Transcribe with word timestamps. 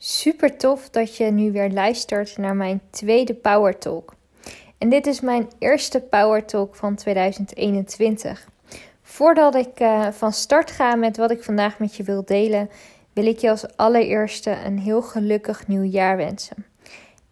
Super 0.00 0.56
tof 0.56 0.90
dat 0.90 1.16
je 1.16 1.24
nu 1.24 1.52
weer 1.52 1.70
luistert 1.70 2.36
naar 2.36 2.56
mijn 2.56 2.80
tweede 2.90 3.34
Power 3.34 3.78
Talk. 3.78 4.14
En 4.78 4.88
dit 4.88 5.06
is 5.06 5.20
mijn 5.20 5.48
eerste 5.58 6.00
Power 6.00 6.44
Talk 6.44 6.74
van 6.74 6.94
2021. 6.94 8.48
Voordat 9.02 9.54
ik 9.54 9.80
uh, 9.80 10.08
van 10.08 10.32
start 10.32 10.70
ga 10.70 10.94
met 10.94 11.16
wat 11.16 11.30
ik 11.30 11.42
vandaag 11.42 11.78
met 11.78 11.96
je 11.96 12.02
wil 12.02 12.24
delen, 12.24 12.70
wil 13.12 13.26
ik 13.26 13.38
je 13.38 13.50
als 13.50 13.76
allereerste 13.76 14.56
een 14.64 14.78
heel 14.78 15.02
gelukkig 15.02 15.66
nieuwjaar 15.66 16.16
wensen. 16.16 16.64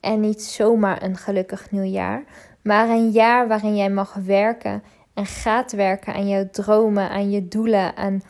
En 0.01 0.21
niet 0.21 0.43
zomaar 0.43 1.03
een 1.03 1.17
gelukkig 1.17 1.71
nieuwjaar, 1.71 2.25
maar 2.63 2.89
een 2.89 3.11
jaar 3.11 3.49
waarin 3.49 3.77
jij 3.77 3.91
mag 3.91 4.15
werken 4.15 4.83
en 5.15 5.27
gaat 5.27 5.73
werken 5.73 6.15
aan 6.15 6.29
jouw 6.29 6.49
dromen, 6.51 7.11
aan 7.11 7.31
je 7.31 7.49
doelen, 7.49 7.97
aan 7.97 8.23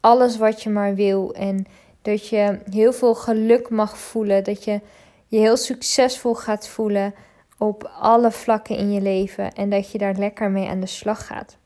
alles 0.00 0.36
wat 0.36 0.62
je 0.62 0.70
maar 0.70 0.94
wil. 0.94 1.34
En 1.34 1.66
dat 2.04 2.28
je 2.28 2.58
heel 2.70 2.92
veel 2.92 3.14
geluk 3.14 3.70
mag 3.70 3.98
voelen. 3.98 4.44
Dat 4.44 4.64
je 4.64 4.80
je 5.26 5.38
heel 5.38 5.56
succesvol 5.56 6.34
gaat 6.34 6.68
voelen 6.68 7.14
op 7.58 7.90
alle 8.00 8.30
vlakken 8.30 8.76
in 8.76 8.92
je 8.92 9.00
leven. 9.00 9.52
En 9.52 9.70
dat 9.70 9.92
je 9.92 9.98
daar 9.98 10.14
lekker 10.14 10.50
mee 10.50 10.68
aan 10.68 10.80
de 10.80 10.86
slag 10.86 11.26
gaat. 11.26 11.56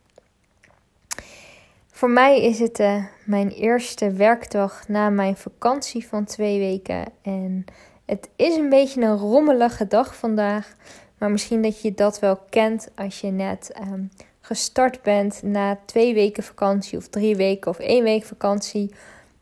Voor 1.91 2.11
mij 2.11 2.43
is 2.43 2.59
het 2.59 2.79
uh, 2.79 3.05
mijn 3.25 3.49
eerste 3.49 4.11
werkdag 4.11 4.89
na 4.89 5.11
mijn 5.11 5.37
vakantie 5.37 6.07
van 6.07 6.25
twee 6.25 6.59
weken. 6.59 7.05
En 7.23 7.65
het 8.05 8.29
is 8.37 8.57
een 8.57 8.69
beetje 8.69 9.03
een 9.03 9.17
rommelige 9.17 9.87
dag 9.87 10.17
vandaag. 10.17 10.75
Maar 11.19 11.31
misschien 11.31 11.63
dat 11.63 11.81
je 11.81 11.95
dat 11.95 12.19
wel 12.19 12.37
kent 12.51 12.89
als 12.95 13.21
je 13.21 13.31
net 13.31 13.81
um, 13.81 14.11
gestart 14.41 15.03
bent 15.03 15.43
na 15.43 15.79
twee 15.85 16.15
weken 16.15 16.43
vakantie 16.43 16.99
of 16.99 17.09
drie 17.09 17.37
weken 17.37 17.71
of 17.71 17.79
één 17.79 18.03
week 18.03 18.25
vakantie, 18.25 18.95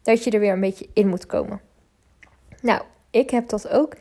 dat 0.07 0.25
je 0.25 0.31
er 0.31 0.41
weer 0.41 0.53
een 0.53 0.61
beetje 0.61 0.89
in 0.93 1.09
moet 1.09 1.27
komen. 1.27 1.61
Nou, 2.61 2.83
ik 3.11 3.31
heb 3.31 3.49
dat 3.49 3.69
ook. 3.69 3.93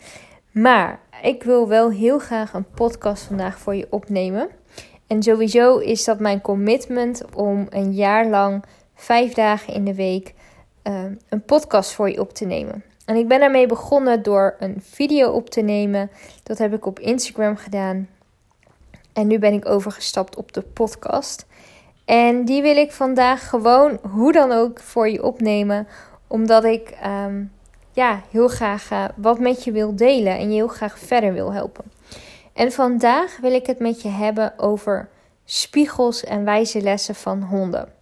Maar 0.52 1.00
ik 1.22 1.44
wil 1.44 1.68
wel 1.68 1.92
heel 1.92 2.20
graag 2.20 2.54
een 2.54 2.70
podcast 2.76 3.24
vandaag 3.24 3.60
voor 3.60 3.76
je 3.76 3.88
opnemen. 3.90 4.50
En 5.08 5.24
sowieso 5.24 5.78
is 5.78 6.04
dat 6.04 6.20
mijn 6.20 6.42
commitment 6.42 7.36
om 7.36 7.68
een 7.70 7.94
jaar 7.94 8.28
lang, 8.28 8.64
vijf 8.96 9.34
dagen 9.34 9.74
in 9.74 9.86
de 9.86 9.96
week, 9.96 10.34
uh, 10.84 11.04
een 11.30 11.44
podcast 11.46 11.92
voor 11.94 12.10
je 12.10 12.20
op 12.20 12.34
te 12.34 12.46
nemen. 12.46 12.84
En 13.06 13.16
ik 13.16 13.28
ben 13.28 13.40
daarmee 13.40 13.68
begonnen 13.68 14.24
door 14.24 14.56
een 14.60 14.82
video 14.82 15.32
op 15.32 15.50
te 15.50 15.62
nemen. 15.62 16.10
Dat 16.44 16.58
heb 16.58 16.74
ik 16.74 16.86
op 16.86 17.00
Instagram 17.00 17.58
gedaan. 17.58 18.10
En 19.14 19.28
nu 19.28 19.40
ben 19.40 19.54
ik 19.54 19.66
overgestapt 19.66 20.36
op 20.36 20.54
de 20.54 20.62
podcast. 20.62 21.46
En 22.06 22.46
die 22.46 22.62
wil 22.62 22.78
ik 22.78 22.92
vandaag 22.92 23.50
gewoon 23.50 24.00
hoe 24.12 24.32
dan 24.32 24.52
ook 24.52 24.80
voor 24.80 25.10
je 25.10 25.24
opnemen. 25.24 25.88
Omdat 26.28 26.64
ik 26.64 26.98
um, 27.06 27.52
ja, 27.92 28.22
heel 28.32 28.48
graag 28.48 28.92
uh, 28.92 29.06
wat 29.16 29.40
met 29.40 29.64
je 29.64 29.72
wil 29.72 29.96
delen 29.96 30.38
en 30.38 30.50
je 30.50 30.56
heel 30.56 30.68
graag 30.68 31.00
verder 31.00 31.34
wil 31.34 31.54
helpen. 31.54 31.92
En 32.54 32.72
vandaag 32.72 33.38
wil 33.38 33.54
ik 33.54 33.66
het 33.66 33.80
met 33.80 34.02
je 34.02 34.10
hebben 34.10 34.60
over 34.60 35.10
spiegels 35.46 36.24
en 36.24 36.46
wijze 36.46 36.82
lessen 36.82 37.16
van 37.16 37.42
honden. 37.42 37.94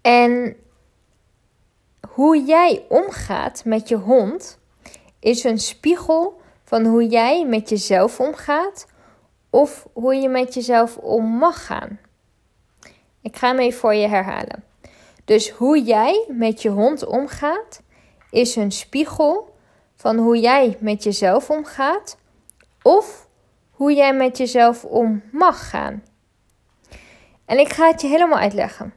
En 0.00 0.56
hoe 2.08 2.44
jij 2.44 2.84
omgaat 2.88 3.64
met 3.64 3.88
je 3.88 3.96
hond 3.96 4.58
is 5.18 5.44
een 5.44 5.58
spiegel 5.58 6.40
van 6.64 6.84
hoe 6.84 7.06
jij 7.06 7.46
met 7.46 7.68
jezelf 7.68 8.20
omgaat 8.20 8.86
of 9.50 9.86
hoe 9.92 10.14
je 10.14 10.28
met 10.28 10.54
jezelf 10.54 10.96
om 10.96 11.24
mag 11.24 11.66
gaan. 11.66 11.98
Ik 13.22 13.36
ga 13.36 13.48
hem 13.48 13.58
even 13.58 13.80
voor 13.80 13.94
je 13.94 14.08
herhalen. 14.08 14.64
Dus 15.24 15.50
hoe 15.50 15.82
jij 15.82 16.24
met 16.28 16.62
je 16.62 16.68
hond 16.68 17.06
omgaat, 17.06 17.82
is 18.30 18.56
een 18.56 18.72
spiegel 18.72 19.54
van 19.94 20.18
hoe 20.18 20.38
jij 20.38 20.76
met 20.80 21.02
jezelf 21.02 21.50
omgaat 21.50 22.18
of 22.82 23.28
hoe 23.70 23.92
jij 23.92 24.14
met 24.14 24.36
jezelf 24.36 24.84
om 24.84 25.22
mag 25.32 25.68
gaan. 25.68 26.02
En 27.44 27.58
ik 27.58 27.72
ga 27.72 27.86
het 27.86 28.00
je 28.00 28.08
helemaal 28.08 28.38
uitleggen. 28.38 28.94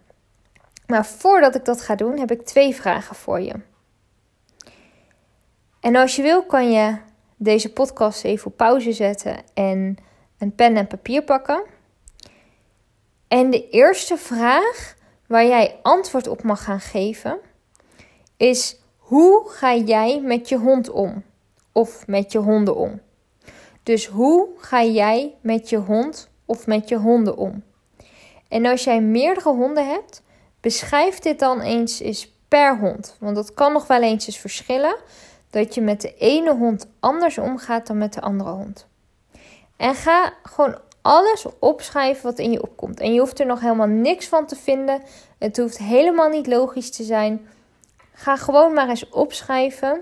Maar 0.87 1.05
voordat 1.05 1.55
ik 1.55 1.65
dat 1.65 1.81
ga 1.81 1.95
doen, 1.95 2.19
heb 2.19 2.31
ik 2.31 2.45
twee 2.45 2.75
vragen 2.75 3.15
voor 3.15 3.41
je. 3.41 3.53
En 5.79 5.95
als 5.95 6.15
je 6.15 6.21
wil, 6.21 6.43
kan 6.45 6.71
je 6.71 6.97
deze 7.37 7.73
podcast 7.73 8.23
even 8.23 8.47
op 8.47 8.57
pauze 8.57 8.91
zetten 8.91 9.37
en 9.53 9.97
een 10.37 10.55
pen 10.55 10.77
en 10.77 10.87
papier 10.87 11.23
pakken. 11.23 11.63
En 13.33 13.49
de 13.49 13.69
eerste 13.69 14.17
vraag 14.17 14.95
waar 15.27 15.45
jij 15.45 15.79
antwoord 15.81 16.27
op 16.27 16.43
mag 16.43 16.63
gaan 16.63 16.79
geven 16.79 17.39
is: 18.37 18.79
hoe 18.97 19.49
ga 19.49 19.75
jij 19.75 20.21
met 20.21 20.49
je 20.49 20.57
hond 20.57 20.89
om? 20.89 21.23
Of 21.71 22.07
met 22.07 22.31
je 22.31 22.37
honden 22.37 22.75
om? 22.75 23.01
Dus 23.83 24.07
hoe 24.07 24.47
ga 24.57 24.83
jij 24.83 25.35
met 25.41 25.69
je 25.69 25.77
hond 25.77 26.29
of 26.45 26.67
met 26.67 26.89
je 26.89 26.97
honden 26.97 27.37
om? 27.37 27.63
En 28.47 28.65
als 28.65 28.83
jij 28.83 29.01
meerdere 29.01 29.49
honden 29.49 29.87
hebt, 29.87 30.21
beschrijf 30.59 31.19
dit 31.19 31.39
dan 31.39 31.61
eens 31.61 31.99
eens 31.99 32.35
per 32.47 32.77
hond. 32.77 33.15
Want 33.19 33.35
dat 33.35 33.53
kan 33.53 33.73
nog 33.73 33.87
wel 33.87 34.01
eens 34.01 34.27
eens 34.27 34.39
verschillen. 34.39 34.95
Dat 35.49 35.75
je 35.75 35.81
met 35.81 36.01
de 36.01 36.15
ene 36.15 36.55
hond 36.55 36.87
anders 36.99 37.37
omgaat 37.37 37.87
dan 37.87 37.97
met 37.97 38.13
de 38.13 38.21
andere 38.21 38.49
hond. 38.49 38.87
En 39.77 39.95
ga 39.95 40.33
gewoon 40.43 40.77
alles 41.03 41.45
opschrijven 41.59 42.23
wat 42.23 42.39
in 42.39 42.51
je 42.51 42.61
opkomt. 42.61 42.99
En 42.99 43.13
je 43.13 43.19
hoeft 43.19 43.39
er 43.39 43.45
nog 43.45 43.59
helemaal 43.59 43.87
niks 43.87 44.27
van 44.27 44.45
te 44.45 44.55
vinden. 44.55 45.01
Het 45.37 45.57
hoeft 45.57 45.77
helemaal 45.77 46.29
niet 46.29 46.47
logisch 46.47 46.91
te 46.91 47.03
zijn. 47.03 47.47
Ga 48.13 48.35
gewoon 48.35 48.73
maar 48.73 48.89
eens 48.89 49.09
opschrijven. 49.09 50.01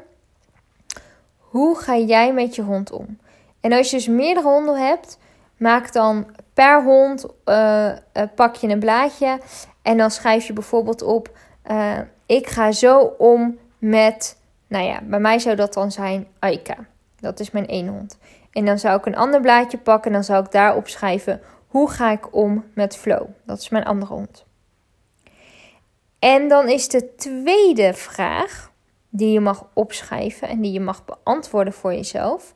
Hoe 1.37 1.77
ga 1.77 1.97
jij 1.97 2.33
met 2.33 2.55
je 2.55 2.61
hond 2.61 2.91
om? 2.91 3.19
En 3.59 3.71
als 3.71 3.89
je 3.89 3.95
dus 3.95 4.07
meerdere 4.07 4.47
honden 4.47 4.87
hebt, 4.87 5.17
maak 5.57 5.93
dan 5.93 6.25
per 6.53 6.83
hond 6.83 7.25
uh, 7.45 7.87
uh, 7.87 8.23
pak 8.35 8.55
je 8.55 8.67
een 8.67 8.79
blaadje. 8.79 9.39
En 9.81 9.97
dan 9.97 10.11
schrijf 10.11 10.45
je 10.45 10.53
bijvoorbeeld 10.53 11.01
op: 11.01 11.37
uh, 11.71 11.99
Ik 12.25 12.47
ga 12.47 12.71
zo 12.71 12.99
om 13.17 13.57
met. 13.77 14.37
Nou 14.67 14.85
ja, 14.85 14.99
bij 15.03 15.19
mij 15.19 15.39
zou 15.39 15.55
dat 15.55 15.73
dan 15.73 15.91
zijn 15.91 16.27
Aika. 16.39 16.75
Dat 17.19 17.39
is 17.39 17.51
mijn 17.51 17.65
ene 17.65 17.89
hond. 17.89 18.17
En 18.51 18.65
dan 18.65 18.79
zou 18.79 18.97
ik 18.97 19.05
een 19.05 19.15
ander 19.15 19.41
blaadje 19.41 19.77
pakken 19.77 20.07
en 20.07 20.13
dan 20.13 20.23
zou 20.23 20.45
ik 20.45 20.51
daarop 20.51 20.87
schrijven: 20.87 21.41
Hoe 21.67 21.89
ga 21.89 22.11
ik 22.11 22.35
om 22.35 22.65
met 22.73 22.97
Flow? 22.97 23.27
Dat 23.45 23.59
is 23.59 23.69
mijn 23.69 23.85
andere 23.85 24.13
hond. 24.13 24.45
En 26.19 26.47
dan 26.47 26.69
is 26.69 26.87
de 26.87 27.15
tweede 27.15 27.93
vraag 27.93 28.71
die 29.09 29.31
je 29.31 29.39
mag 29.39 29.67
opschrijven 29.73 30.47
en 30.47 30.61
die 30.61 30.71
je 30.71 30.79
mag 30.79 31.05
beantwoorden 31.05 31.73
voor 31.73 31.93
jezelf: 31.93 32.53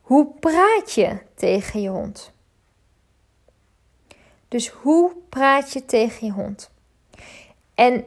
Hoe 0.00 0.26
praat 0.40 0.92
je 0.92 1.18
tegen 1.34 1.80
je 1.80 1.88
hond? 1.88 2.32
Dus 4.48 4.68
hoe 4.68 5.12
praat 5.28 5.72
je 5.72 5.84
tegen 5.84 6.26
je 6.26 6.32
hond? 6.32 6.70
En 7.74 8.04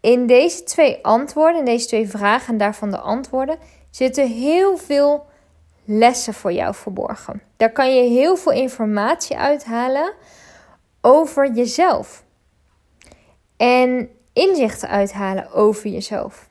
in 0.00 0.26
deze 0.26 0.62
twee 0.62 1.04
antwoorden, 1.04 1.58
in 1.58 1.64
deze 1.64 1.86
twee 1.86 2.08
vragen 2.08 2.52
en 2.52 2.58
daarvan 2.58 2.90
de 2.90 2.98
antwoorden, 2.98 3.58
zitten 3.90 4.28
heel 4.28 4.76
veel 4.76 5.26
lessen 5.92 6.34
voor 6.34 6.52
jou 6.52 6.74
verborgen. 6.74 7.42
Daar 7.56 7.72
kan 7.72 7.94
je 7.94 8.02
heel 8.02 8.36
veel 8.36 8.52
informatie 8.52 9.36
uithalen 9.36 10.12
over 11.00 11.52
jezelf. 11.52 12.24
En 13.56 14.08
inzichten 14.32 14.88
uithalen 14.88 15.52
over 15.52 15.90
jezelf. 15.90 16.48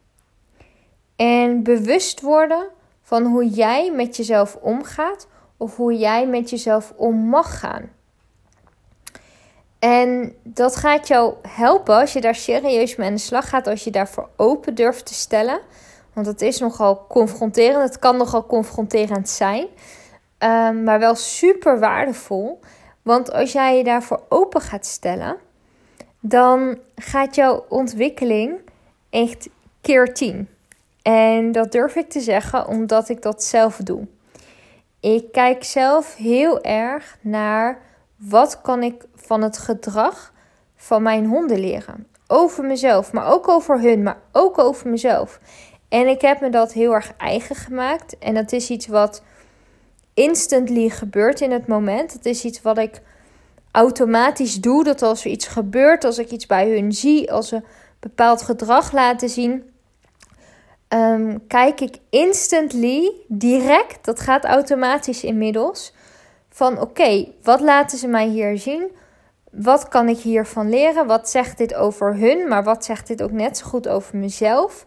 En 1.16 1.64
bewust 1.64 2.22
worden 2.22 2.70
van 3.02 3.26
hoe 3.26 3.48
jij 3.48 3.92
met 3.92 4.18
jezelf 4.18 4.56
omgaat 4.56 5.28
of 5.58 5.76
hoe 5.76 5.98
jij 5.98 6.28
met 6.28 6.50
jezelf 6.50 6.94
om 6.96 7.16
mag 7.16 7.60
gaan. 7.60 7.92
En 9.80 10.36
dat 10.44 10.76
gaat 10.76 11.08
jou 11.08 11.34
helpen 11.48 11.96
als 11.96 12.14
je 12.14 12.22
daar 12.22 12.36
serieus 12.36 12.96
mee 12.96 13.08
aan 13.08 13.14
de 13.14 13.20
slag 13.20 13.50
gaat, 13.50 13.68
als 13.68 13.84
je 13.84 13.92
daarvoor 13.92 14.30
open 14.36 14.76
durft 14.76 15.06
te 15.06 15.14
stellen. 15.14 15.60
Want 16.20 16.32
het 16.32 16.42
is 16.42 16.60
nogal 16.60 17.06
confronterend. 17.08 17.84
Het 17.84 18.00
kan 18.00 18.18
nogal 18.18 18.46
confronterend 18.46 19.30
zijn. 19.30 19.68
Um, 20.40 20.84
maar 20.84 21.00
wel 21.00 21.16
super 21.16 21.80
waardevol. 21.80 22.60
Want 23.02 23.32
als 23.32 23.52
jij 23.52 23.78
je 23.78 23.84
daarvoor 23.84 24.22
open 24.30 24.62
gaat 24.62 24.86
stellen, 24.86 25.38
dan 26.20 26.78
gaat 26.96 27.36
jouw 27.36 27.66
ontwikkeling 27.70 28.60
echt 29.10 29.50
keer 29.82 30.14
10. 30.14 30.50
En 31.02 31.52
dat 31.52 31.72
durf 31.72 31.96
ik 31.96 32.10
te 32.10 32.20
zeggen 32.20 32.68
omdat 32.68 33.10
ik 33.10 33.22
dat 33.22 33.44
zelf 33.44 33.78
doe. 33.78 34.08
Ik 35.00 35.32
kijk 35.32 35.64
zelf 35.64 36.16
heel 36.16 36.62
erg 36.62 37.18
naar 37.22 37.82
wat 38.16 38.62
kan 38.62 38.84
ik 38.84 39.06
van 39.16 39.42
het 39.42 39.58
gedrag 39.58 40.34
van 40.76 41.02
mijn 41.02 41.26
honden 41.26 41.60
leren. 41.60 42.08
Over 42.28 42.64
mezelf, 42.64 43.14
maar 43.14 43.32
ook 43.32 43.48
over 43.48 43.82
hun, 43.82 44.04
maar 44.04 44.18
ook 44.32 44.58
over 44.58 44.90
mezelf. 44.90 45.40
En 45.90 46.08
ik 46.08 46.22
heb 46.22 46.42
me 46.42 46.50
dat 46.50 46.74
heel 46.74 46.94
erg 46.94 47.14
eigen 47.18 47.56
gemaakt. 47.56 48.18
En 48.18 48.34
dat 48.34 48.52
is 48.52 48.70
iets 48.70 48.88
wat 48.88 49.24
instantly 50.14 50.90
gebeurt 50.90 51.42
in 51.42 51.52
het 51.52 51.68
moment. 51.68 52.14
Het 52.14 52.26
is 52.26 52.44
iets 52.46 52.62
wat 52.62 52.78
ik 52.78 53.02
automatisch 53.72 54.56
doe. 54.56 54.84
Dat 54.84 55.02
als 55.02 55.26
er 55.26 55.32
iets 55.32 55.48
gebeurt, 55.48 56.04
als 56.04 56.18
ik 56.18 56.32
iets 56.32 56.46
bij 56.46 56.70
hun 56.70 56.92
zie, 56.92 57.32
als 57.32 57.48
ze 57.48 57.62
bepaald 58.00 58.42
gedrag 58.42 58.92
laten 58.92 59.30
zien, 59.30 59.64
ehm, 60.88 61.38
kijk 61.48 61.82
ik 61.82 61.98
instantly, 62.10 63.12
direct, 63.28 64.06
dat 64.06 64.20
gaat 64.20 64.46
automatisch 64.46 65.24
inmiddels, 65.24 65.94
van 66.50 66.82
oké, 66.82 67.28
wat 67.44 67.60
laten 67.60 67.98
ze 67.98 68.08
mij 68.08 68.28
hier 68.28 68.58
zien? 68.58 68.92
Wat 69.52 69.88
kan 69.88 70.10
ik 70.10 70.18
hiervan 70.18 70.70
leren? 70.70 71.08
Wat 71.08 71.30
zegt 71.30 71.58
dit 71.58 71.76
over 71.76 72.16
hun, 72.16 72.48
maar 72.48 72.64
wat 72.64 72.86
zegt 72.86 73.08
dit 73.08 73.22
ook 73.22 73.32
net 73.32 73.58
zo 73.58 73.66
goed 73.66 73.88
over 73.88 74.18
mezelf? 74.18 74.86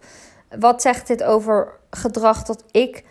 Wat 0.59 0.81
zegt 0.81 1.07
dit 1.07 1.23
over 1.23 1.79
gedrag 1.89 2.43
dat 2.43 2.63
ik 2.71 3.03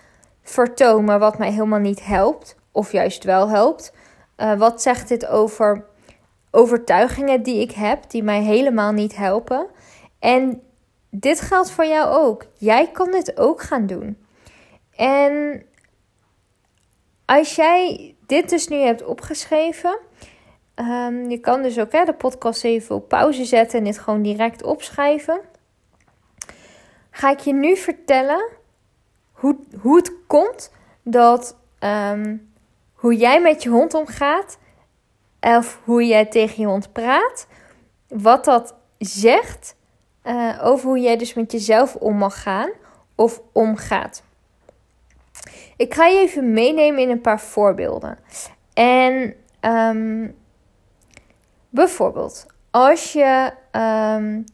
vertoon, 0.43 1.05
maar 1.05 1.19
wat 1.19 1.39
mij 1.39 1.51
helemaal 1.51 1.79
niet 1.79 2.05
helpt, 2.05 2.57
of 2.73 2.93
juist 2.93 3.25
wel 3.25 3.49
helpt? 3.49 3.93
Uh, 4.37 4.59
wat 4.59 4.83
zegt 4.83 5.09
dit 5.09 5.27
over 5.27 5.85
overtuigingen 6.51 7.43
die 7.43 7.61
ik 7.61 7.73
heb, 7.73 8.11
die 8.11 8.23
mij 8.23 8.43
helemaal 8.43 8.93
niet 8.93 9.17
helpen? 9.17 9.67
En 10.19 10.63
dit 11.11 11.41
geldt 11.41 11.71
voor 11.71 11.87
jou 11.87 12.09
ook. 12.09 12.47
Jij 12.59 12.91
kan 12.91 13.11
dit 13.11 13.39
ook 13.39 13.63
gaan 13.63 13.87
doen. 13.87 14.27
En 14.97 15.63
als 17.25 17.55
jij 17.55 18.15
dit 18.27 18.51
dus 18.51 18.69
nu 18.69 18.77
hebt 18.77 19.05
opgeschreven, 19.05 19.99
um, 20.75 21.31
je 21.31 21.39
kan 21.39 21.63
dus 21.63 21.79
ook 21.79 21.93
hè, 21.93 22.05
de 22.05 22.15
podcast 22.15 22.65
even 22.65 22.95
op 22.95 23.09
pauze 23.09 23.45
zetten 23.45 23.79
en 23.79 23.85
dit 23.85 23.99
gewoon 23.99 24.23
direct 24.23 24.63
opschrijven. 24.63 25.41
Ga 27.15 27.31
ik 27.31 27.39
je 27.39 27.53
nu 27.53 27.77
vertellen 27.77 28.49
hoe, 29.33 29.57
hoe 29.81 29.97
het 29.97 30.13
komt 30.27 30.73
dat 31.03 31.57
um, 31.81 32.53
hoe 32.93 33.17
jij 33.17 33.41
met 33.41 33.63
je 33.63 33.69
hond 33.69 33.95
omgaat, 33.95 34.59
of 35.41 35.81
hoe 35.85 36.07
jij 36.07 36.27
tegen 36.27 36.63
je 36.63 36.67
hond 36.67 36.93
praat, 36.93 37.47
wat 38.09 38.45
dat 38.45 38.75
zegt 38.99 39.77
uh, 40.25 40.59
over 40.63 40.89
hoe 40.89 40.99
jij 40.99 41.17
dus 41.17 41.35
met 41.35 41.53
jezelf 41.53 41.95
om 41.95 42.17
mag 42.17 42.43
gaan 42.43 42.71
of 43.15 43.41
omgaat. 43.53 44.23
Ik 45.77 45.95
ga 45.95 46.07
je 46.07 46.19
even 46.19 46.53
meenemen 46.53 47.03
in 47.03 47.11
een 47.11 47.21
paar 47.21 47.41
voorbeelden. 47.41 48.19
En 48.75 49.35
um, 49.61 50.37
bijvoorbeeld, 51.69 52.47
als 52.71 53.13
je 53.13 53.53
um, 53.73 54.45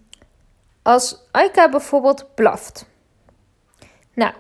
als 0.88 1.22
Aika 1.30 1.68
bijvoorbeeld 1.68 2.34
blaft. 2.34 2.86
Nou, 4.14 4.32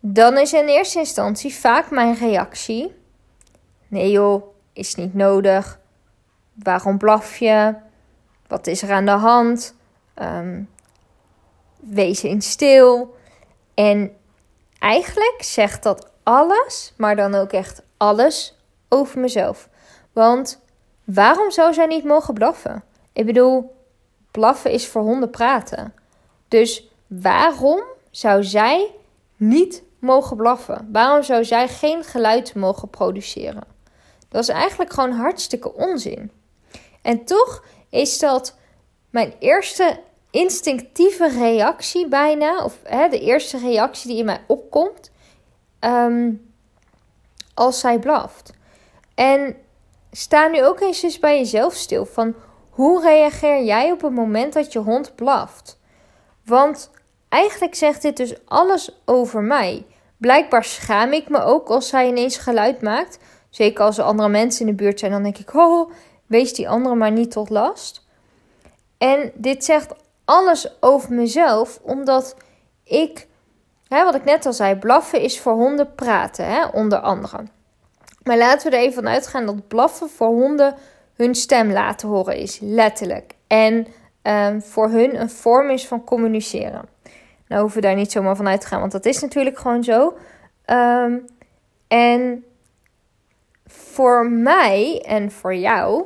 dan 0.00 0.38
is 0.38 0.52
in 0.52 0.66
eerste 0.66 0.98
instantie 0.98 1.54
vaak 1.54 1.90
mijn 1.90 2.14
reactie: 2.14 2.94
Nee 3.86 4.10
joh, 4.10 4.54
is 4.72 4.94
niet 4.94 5.14
nodig. 5.14 5.80
Waarom 6.54 6.98
blaf 6.98 7.36
je? 7.36 7.74
Wat 8.46 8.66
is 8.66 8.82
er 8.82 8.92
aan 8.92 9.04
de 9.04 9.10
hand? 9.10 9.74
Um, 10.22 10.70
wees 11.76 12.24
in 12.24 12.42
stil. 12.42 13.16
En 13.74 14.16
eigenlijk 14.78 15.42
zegt 15.42 15.82
dat 15.82 16.10
alles, 16.22 16.92
maar 16.96 17.16
dan 17.16 17.34
ook 17.34 17.52
echt 17.52 17.82
alles 17.96 18.58
over 18.88 19.20
mezelf. 19.20 19.68
Want 20.12 20.60
waarom 21.04 21.50
zou 21.50 21.72
zij 21.72 21.86
niet 21.86 22.04
mogen 22.04 22.34
blaffen? 22.34 22.82
Ik 23.12 23.26
bedoel, 23.26 23.76
blaffen 24.30 24.70
is 24.70 24.86
voor 24.88 25.02
honden 25.02 25.30
praten. 25.30 25.94
Dus 26.48 26.88
waarom 27.06 27.82
zou 28.10 28.44
zij 28.44 28.90
niet 29.36 29.82
mogen 29.98 30.36
blaffen? 30.36 30.88
Waarom 30.92 31.22
zou 31.22 31.44
zij 31.44 31.68
geen 31.68 32.04
geluid 32.04 32.54
mogen 32.54 32.88
produceren? 32.88 33.64
Dat 34.28 34.42
is 34.42 34.48
eigenlijk 34.48 34.92
gewoon 34.92 35.12
hartstikke 35.12 35.74
onzin. 35.74 36.30
En 37.02 37.24
toch 37.24 37.64
is 37.90 38.18
dat 38.18 38.56
mijn 39.10 39.34
eerste 39.38 40.00
instinctieve 40.30 41.28
reactie 41.28 42.08
bijna, 42.08 42.64
of 42.64 42.78
hè, 42.82 43.08
de 43.08 43.20
eerste 43.20 43.58
reactie 43.58 44.10
die 44.10 44.18
in 44.18 44.24
mij 44.24 44.44
opkomt, 44.46 45.10
ehm, 45.78 46.32
als 47.54 47.80
zij 47.80 47.98
blaft. 47.98 48.52
En 49.14 49.56
sta 50.12 50.46
nu 50.46 50.64
ook 50.64 50.80
eens 50.80 51.02
eens 51.02 51.18
bij 51.18 51.38
jezelf 51.38 51.74
stil 51.74 52.04
van 52.06 52.34
hoe 52.78 53.02
reageer 53.02 53.64
jij 53.64 53.92
op 53.92 54.02
het 54.02 54.12
moment 54.12 54.52
dat 54.52 54.72
je 54.72 54.78
hond 54.78 55.14
blaft? 55.14 55.78
Want 56.44 56.90
eigenlijk 57.28 57.74
zegt 57.74 58.02
dit 58.02 58.16
dus 58.16 58.34
alles 58.44 59.00
over 59.04 59.42
mij. 59.42 59.86
Blijkbaar 60.16 60.64
schaam 60.64 61.12
ik 61.12 61.28
me 61.28 61.42
ook 61.42 61.68
als 61.68 61.88
zij 61.88 62.08
ineens 62.08 62.36
geluid 62.36 62.82
maakt. 62.82 63.18
Zeker 63.50 63.84
als 63.84 63.98
er 63.98 64.04
andere 64.04 64.28
mensen 64.28 64.60
in 64.60 64.76
de 64.76 64.82
buurt 64.82 64.98
zijn, 64.98 65.12
dan 65.12 65.22
denk 65.22 65.38
ik: 65.38 65.54
oh, 65.54 65.90
wees 66.26 66.54
die 66.54 66.68
andere 66.68 66.94
maar 66.94 67.10
niet 67.10 67.30
tot 67.30 67.50
last. 67.50 68.06
En 68.98 69.32
dit 69.34 69.64
zegt 69.64 69.94
alles 70.24 70.82
over 70.82 71.12
mezelf, 71.12 71.80
omdat 71.82 72.36
ik, 72.84 73.26
hè, 73.88 74.04
wat 74.04 74.14
ik 74.14 74.24
net 74.24 74.46
al 74.46 74.52
zei, 74.52 74.76
blaffen 74.76 75.20
is 75.20 75.40
voor 75.40 75.52
honden 75.52 75.94
praten, 75.94 76.44
hè, 76.44 76.66
onder 76.66 76.98
andere. 76.98 77.42
Maar 78.22 78.38
laten 78.38 78.70
we 78.70 78.76
er 78.76 78.82
even 78.82 79.02
van 79.02 79.12
uitgaan 79.12 79.46
dat 79.46 79.68
blaffen 79.68 80.08
voor 80.08 80.28
honden 80.28 80.74
hun 81.18 81.34
stem 81.34 81.72
laten 81.72 82.08
horen 82.08 82.36
is, 82.36 82.58
letterlijk. 82.60 83.34
En 83.46 83.86
um, 84.22 84.62
voor 84.62 84.88
hun 84.88 85.20
een 85.20 85.30
vorm 85.30 85.70
is 85.70 85.86
van 85.86 86.04
communiceren. 86.04 86.88
Nou 87.48 87.60
hoeven 87.60 87.80
we 87.80 87.86
daar 87.86 87.96
niet 87.96 88.12
zomaar 88.12 88.36
van 88.36 88.48
uit 88.48 88.60
te 88.60 88.66
gaan, 88.66 88.80
want 88.80 88.92
dat 88.92 89.06
is 89.06 89.20
natuurlijk 89.20 89.58
gewoon 89.58 89.84
zo. 89.84 90.16
Um, 90.66 91.24
en 91.88 92.44
voor 93.66 94.30
mij 94.30 95.04
en 95.06 95.30
voor 95.30 95.54
jou, 95.54 96.04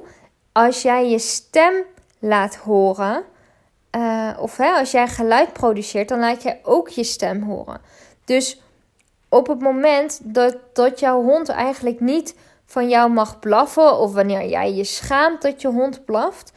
als 0.53 0.83
jij 0.83 1.11
je 1.11 1.19
stem 1.19 1.75
laat 2.19 2.57
horen, 2.57 3.25
uh, 3.97 4.31
of 4.39 4.57
hè, 4.57 4.71
als 4.71 4.91
jij 4.91 5.09
geluid 5.09 5.53
produceert, 5.53 6.09
dan 6.09 6.19
laat 6.19 6.43
jij 6.43 6.61
ook 6.63 6.89
je 6.89 7.05
stem 7.05 7.43
horen. 7.43 7.81
Dus 8.25 8.63
op 9.29 9.47
het 9.47 9.61
moment 9.61 10.21
dat, 10.23 10.57
dat 10.73 11.01
jouw 11.01 11.23
hond 11.23 11.49
eigenlijk 11.49 12.01
niet 12.01 12.35
van 12.73 12.89
jou 12.89 13.11
mag 13.11 13.39
blaffen, 13.39 13.99
of 13.99 14.13
wanneer 14.13 14.49
jij 14.49 14.73
je 14.73 14.85
schaamt 14.85 15.43
dat 15.43 15.61
je 15.61 15.69
hond 15.69 16.05
blaft, 16.05 16.53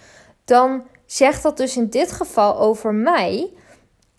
dan 0.46 0.84
zegt 1.06 1.44
dat 1.44 1.58
dus 1.58 1.78
in 1.78 1.90
dit 1.90 2.12
geval 2.12 2.60
over 2.60 2.94
mij. 2.94 3.54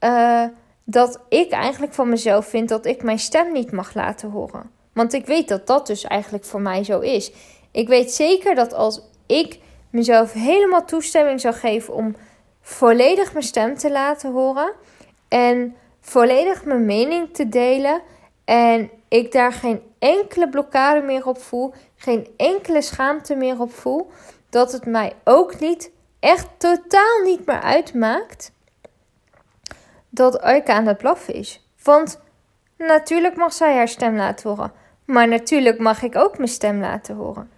Uh, 0.01 0.45
dat 0.85 1.21
ik 1.29 1.51
eigenlijk 1.51 1.93
van 1.93 2.09
mezelf 2.09 2.47
vind 2.47 2.69
dat 2.69 2.87
ik 2.87 3.03
mijn 3.03 3.19
stem 3.19 3.53
niet 3.53 3.73
mag 3.73 3.95
laten 3.95 4.31
horen. 4.31 4.71
Want 4.93 5.13
ik 5.13 5.27
weet 5.27 5.49
dat 5.49 5.67
dat 5.67 5.87
dus 5.87 6.05
eigenlijk 6.05 6.45
voor 6.45 6.61
mij 6.61 6.85
zo 6.85 7.01
is. 7.01 7.33
Ik 7.71 7.89
weet 7.89 8.13
zeker 8.13 8.55
dat 8.55 8.75
als 8.75 9.03
ik 9.27 9.59
mezelf 9.91 10.33
helemaal 10.33 10.85
toestemming 10.85 11.41
zou 11.41 11.55
geven 11.55 11.95
om 11.95 12.17
volledig 12.61 13.33
mijn 13.33 13.45
stem 13.45 13.77
te 13.77 13.91
laten 13.91 14.33
horen 14.33 14.73
en 15.29 15.77
volledig 16.01 16.65
mijn 16.65 16.85
mening 16.85 17.35
te 17.35 17.49
delen 17.49 18.01
en 18.45 18.91
ik 19.17 19.33
daar 19.33 19.53
geen 19.53 19.83
enkele 19.99 20.49
blokkade 20.49 21.01
meer 21.01 21.27
op 21.27 21.43
voel, 21.43 21.75
geen 21.97 22.29
enkele 22.37 22.83
schaamte 22.83 23.35
meer 23.35 23.61
op 23.61 23.73
voel, 23.73 24.11
dat 24.51 24.73
het 24.73 24.87
mij 24.87 25.13
ook 25.25 25.61
niet, 25.61 25.91
echt 26.21 26.49
totaal 26.57 27.23
niet 27.25 27.47
meer 27.47 27.61
uitmaakt 27.61 28.53
dat 30.09 30.41
Aika 30.41 30.73
aan 30.73 30.87
het 30.87 30.99
blaffen 30.99 31.35
is. 31.35 31.69
Want 31.83 32.21
natuurlijk 32.77 33.37
mag 33.37 33.53
zij 33.53 33.75
haar 33.77 33.89
stem 33.89 34.17
laten 34.17 34.51
horen. 34.51 34.73
Maar 35.05 35.29
natuurlijk 35.29 35.79
mag 35.79 36.03
ik 36.03 36.17
ook 36.17 36.37
mijn 36.37 36.49
stem 36.49 36.81
laten 36.81 37.17
horen. 37.17 37.51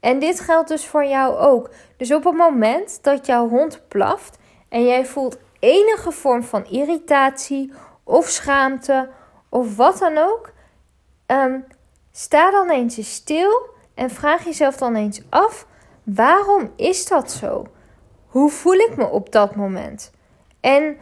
En 0.00 0.18
dit 0.18 0.40
geldt 0.40 0.68
dus 0.68 0.86
voor 0.86 1.04
jou 1.04 1.36
ook. 1.36 1.70
Dus 1.96 2.12
op 2.12 2.24
het 2.24 2.34
moment 2.34 2.98
dat 3.02 3.26
jouw 3.26 3.48
hond 3.48 3.88
blaft 3.88 4.38
en 4.68 4.84
jij 4.84 5.06
voelt 5.06 5.38
enige 5.58 6.10
vorm 6.10 6.42
van 6.42 6.66
irritatie 6.66 7.72
of 8.04 8.28
schaamte 8.28 9.08
of 9.48 9.76
wat 9.76 9.98
dan 9.98 10.18
ook, 10.18 10.52
ehm, 11.26 11.60
sta 12.12 12.50
dan 12.50 12.70
eens 12.70 13.14
stil 13.14 13.68
en 13.94 14.10
vraag 14.10 14.44
jezelf 14.44 14.76
dan 14.76 14.94
eens 14.94 15.22
af: 15.28 15.66
waarom 16.02 16.72
is 16.76 17.06
dat 17.06 17.32
zo? 17.32 17.66
Hoe 18.26 18.50
voel 18.50 18.74
ik 18.74 18.96
me 18.96 19.06
op 19.06 19.32
dat 19.32 19.54
moment? 19.54 20.12
En 20.60 20.96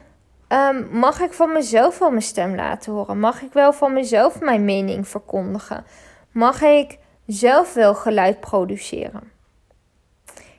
um, 0.48 0.88
mag 0.90 1.20
ik 1.20 1.32
van 1.32 1.52
mezelf 1.52 1.98
wel 1.98 2.10
mijn 2.10 2.22
stem 2.22 2.54
laten 2.54 2.92
horen? 2.92 3.20
Mag 3.20 3.42
ik 3.42 3.52
wel 3.52 3.72
van 3.72 3.92
mezelf 3.92 4.40
mijn 4.40 4.64
mening 4.64 5.08
verkondigen? 5.08 5.84
Mag 6.30 6.62
ik 6.62 6.98
zelf 7.26 7.74
wel 7.74 7.94
geluid 7.94 8.40
produceren? 8.40 9.32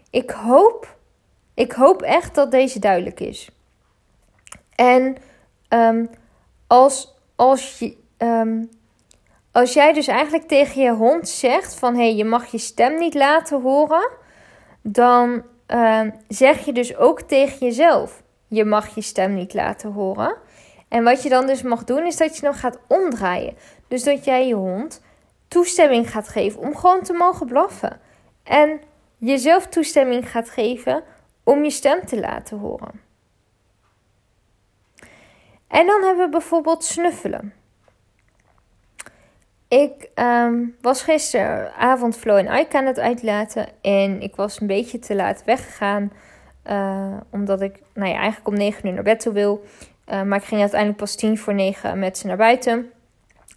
Ik 0.10 0.30
hoop, 0.30 0.98
ik 1.54 1.72
hoop 1.72 2.02
echt 2.02 2.36
dat 2.36 2.52
deze 2.52 2.80
duidelijk 2.80 3.20
is. 3.20 3.50
En 4.76 5.18
um, 5.70 6.10
als, 6.68 7.16
als, 7.36 7.80
je, 7.80 7.98
als 9.54 9.74
jij 9.74 9.94
dus 9.94 10.08
eigenlijk 10.08 10.48
tegen 10.48 10.82
je 10.82 10.92
hond 10.92 11.30
zegt 11.30 11.76
van 11.76 11.94
hé, 11.96 12.02
hey, 12.02 12.16
je 12.16 12.26
mag 12.26 12.46
je 12.46 12.58
stem 12.58 13.00
niet 13.00 13.14
laten 13.14 13.62
horen, 13.62 14.10
dan 14.82 15.44
zeg 16.28 16.66
je 16.66 16.74
dus 16.74 16.96
ook 16.96 17.22
tegen 17.22 17.58
jezelf 17.60 18.24
je 18.54 18.66
mag 18.66 18.96
je 18.96 19.02
stem 19.02 19.34
niet 19.34 19.54
laten 19.54 19.92
horen. 19.92 20.36
En 20.88 21.04
wat 21.04 21.24
je 21.24 21.30
dan 21.30 21.48
dus 21.48 21.62
mag 21.62 21.84
doen, 21.84 22.06
is 22.06 22.18
dat 22.18 22.36
je 22.36 22.42
dan 22.42 22.54
gaat 22.54 22.80
omdraaien. 22.88 23.58
Dus 23.88 24.04
dat 24.04 24.26
jij 24.26 24.48
je 24.48 24.54
hond 24.54 25.02
toestemming 25.48 26.12
gaat 26.12 26.28
geven 26.28 26.60
om 26.60 26.76
gewoon 26.76 27.02
te 27.02 27.14
mogen 27.14 27.48
blaffen. 27.48 28.00
En 28.44 28.82
jezelf 29.18 29.68
toestemming 29.68 30.32
gaat 30.32 30.50
geven 30.50 31.04
om 31.44 31.64
je 31.64 31.70
stem 31.70 32.06
te 32.06 32.20
laten 32.20 32.58
horen. 32.58 33.02
En 35.68 35.86
dan 35.86 36.04
hebben 36.04 36.26
we 36.26 36.32
bijvoorbeeld 36.32 36.84
snuffelen. 36.84 37.54
Ik 39.74 40.10
ehm, 40.14 40.66
was 40.82 41.02
gisteravond 41.02 42.18
Flo 42.18 42.36
en 42.36 42.60
Ike 42.60 42.78
aan 42.78 42.86
het 42.86 43.00
uitlaten. 43.00 43.68
En 43.82 44.22
ik 44.22 44.36
was 44.36 44.62
een 44.62 44.68
beetje 44.68 45.00
te 45.00 45.16
laat 45.16 45.44
weggegaan. 45.46 46.12
Uh, 46.70 47.18
omdat 47.30 47.62
ik 47.62 47.80
nou 47.94 48.10
ja, 48.10 48.16
eigenlijk 48.16 48.48
om 48.48 48.54
9 48.54 48.88
uur 48.88 48.94
naar 48.94 49.04
bed 49.04 49.20
toe 49.20 49.34
wil. 49.34 49.64
Uh, 50.08 50.22
maar 50.22 50.38
ik 50.38 50.44
ging 50.44 50.62
uiteindelijk 50.62 51.00
pas 51.00 51.16
10 51.16 51.38
voor 51.38 51.54
9 51.54 52.00
met 52.00 52.18
ze 52.18 52.28
naar 52.28 52.38
buiten. 52.38 52.92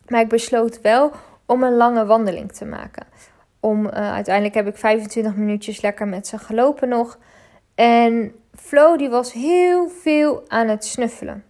Maar 0.09 0.21
ik 0.21 0.29
besloot 0.29 0.81
wel 0.81 1.13
om 1.47 1.63
een 1.63 1.77
lange 1.77 2.07
wandeling 2.07 2.53
te 2.53 2.65
maken. 2.65 3.07
Om, 3.61 3.87
uh, 3.87 3.93
uiteindelijk 3.93 4.55
heb 4.55 4.67
ik 4.67 4.77
25 4.77 5.35
minuutjes 5.35 5.81
lekker 5.81 6.09
met 6.09 6.27
ze 6.27 6.39
gelopen 6.39 6.89
nog. 6.89 7.19
En 7.75 8.35
Flo 8.55 8.97
die 8.97 9.09
was 9.09 9.33
heel 9.33 9.89
veel 9.89 10.45
aan 10.49 10.69
het 10.69 10.85
snuffelen. 10.85 11.45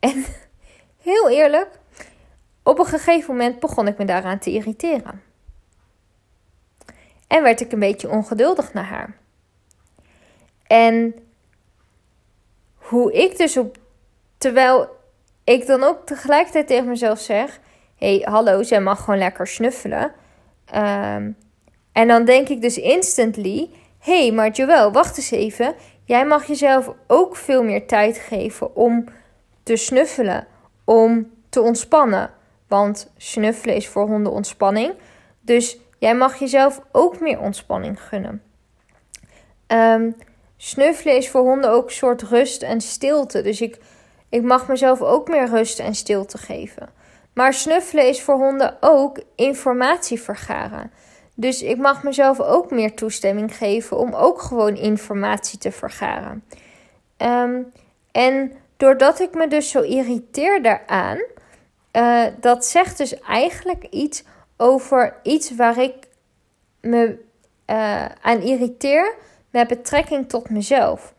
En 0.00 0.24
heel 1.08 1.28
eerlijk, 1.28 1.68
op 2.68 2.78
een 2.78 2.86
gegeven 2.86 3.36
moment 3.36 3.58
begon 3.58 3.86
ik 3.86 3.98
me 3.98 4.04
daaraan 4.04 4.38
te 4.38 4.50
irriteren. 4.50 5.22
En 7.26 7.42
werd 7.42 7.60
ik 7.60 7.72
een 7.72 7.78
beetje 7.78 8.10
ongeduldig 8.10 8.72
naar 8.72 8.84
haar. 8.84 9.16
En 10.66 11.14
hoe 12.74 13.12
ik 13.12 13.36
dus 13.36 13.56
op. 13.56 13.76
Terwijl 14.38 14.88
ik 15.44 15.66
dan 15.66 15.82
ook 15.82 16.06
tegelijkertijd 16.06 16.66
tegen 16.66 16.88
mezelf 16.88 17.20
zeg: 17.20 17.60
hey, 17.96 18.22
hallo, 18.24 18.62
zij 18.62 18.80
mag 18.80 19.04
gewoon 19.04 19.18
lekker 19.18 19.46
snuffelen. 19.46 20.12
Um, 20.74 21.36
en 21.92 22.08
dan 22.08 22.24
denk 22.24 22.48
ik 22.48 22.60
dus 22.60 22.78
instantly: 22.78 23.70
hey, 23.98 24.32
maar 24.32 24.50
Joël, 24.50 24.92
wacht 24.92 25.16
eens 25.16 25.30
even. 25.30 25.74
Jij 26.04 26.26
mag 26.26 26.46
jezelf 26.46 26.92
ook 27.06 27.36
veel 27.36 27.64
meer 27.64 27.86
tijd 27.86 28.18
geven 28.18 28.76
om 28.76 29.04
te 29.62 29.76
snuffelen, 29.76 30.46
om 30.84 31.30
te 31.48 31.60
ontspannen. 31.60 32.36
Want 32.68 33.12
snuffelen 33.16 33.74
is 33.74 33.88
voor 33.88 34.06
honden 34.06 34.32
ontspanning. 34.32 34.94
Dus 35.40 35.78
jij 35.98 36.14
mag 36.14 36.38
jezelf 36.38 36.80
ook 36.92 37.20
meer 37.20 37.40
ontspanning 37.40 38.02
gunnen. 38.02 38.42
Um, 39.66 40.16
snuffelen 40.56 41.16
is 41.16 41.30
voor 41.30 41.40
honden 41.40 41.70
ook 41.70 41.84
een 41.84 41.94
soort 41.94 42.22
rust 42.22 42.62
en 42.62 42.80
stilte. 42.80 43.42
Dus 43.42 43.60
ik, 43.60 43.78
ik 44.28 44.42
mag 44.42 44.68
mezelf 44.68 45.02
ook 45.02 45.28
meer 45.28 45.48
rust 45.48 45.78
en 45.78 45.94
stilte 45.94 46.38
geven. 46.38 46.88
Maar 47.34 47.54
snuffelen 47.54 48.08
is 48.08 48.22
voor 48.22 48.34
honden 48.34 48.76
ook 48.80 49.20
informatie 49.34 50.20
vergaren. 50.20 50.90
Dus 51.34 51.62
ik 51.62 51.76
mag 51.76 52.02
mezelf 52.02 52.40
ook 52.40 52.70
meer 52.70 52.94
toestemming 52.94 53.56
geven 53.56 53.98
om 53.98 54.14
ook 54.14 54.40
gewoon 54.40 54.76
informatie 54.76 55.58
te 55.58 55.72
vergaren. 55.72 56.44
Um, 57.16 57.72
en 58.12 58.52
doordat 58.76 59.20
ik 59.20 59.34
me 59.34 59.48
dus 59.48 59.70
zo 59.70 59.80
irriteer 59.80 60.62
daaraan, 60.62 61.18
uh, 61.98 62.24
dat 62.40 62.66
zegt 62.66 62.98
dus 62.98 63.20
eigenlijk 63.20 63.84
iets 63.84 64.24
over 64.56 65.16
iets 65.22 65.56
waar 65.56 65.78
ik 65.78 65.94
me 66.80 67.18
uh, 67.66 68.04
aan 68.04 68.40
irriteer 68.40 69.14
met 69.50 69.68
betrekking 69.68 70.28
tot 70.28 70.50
mezelf. 70.50 71.14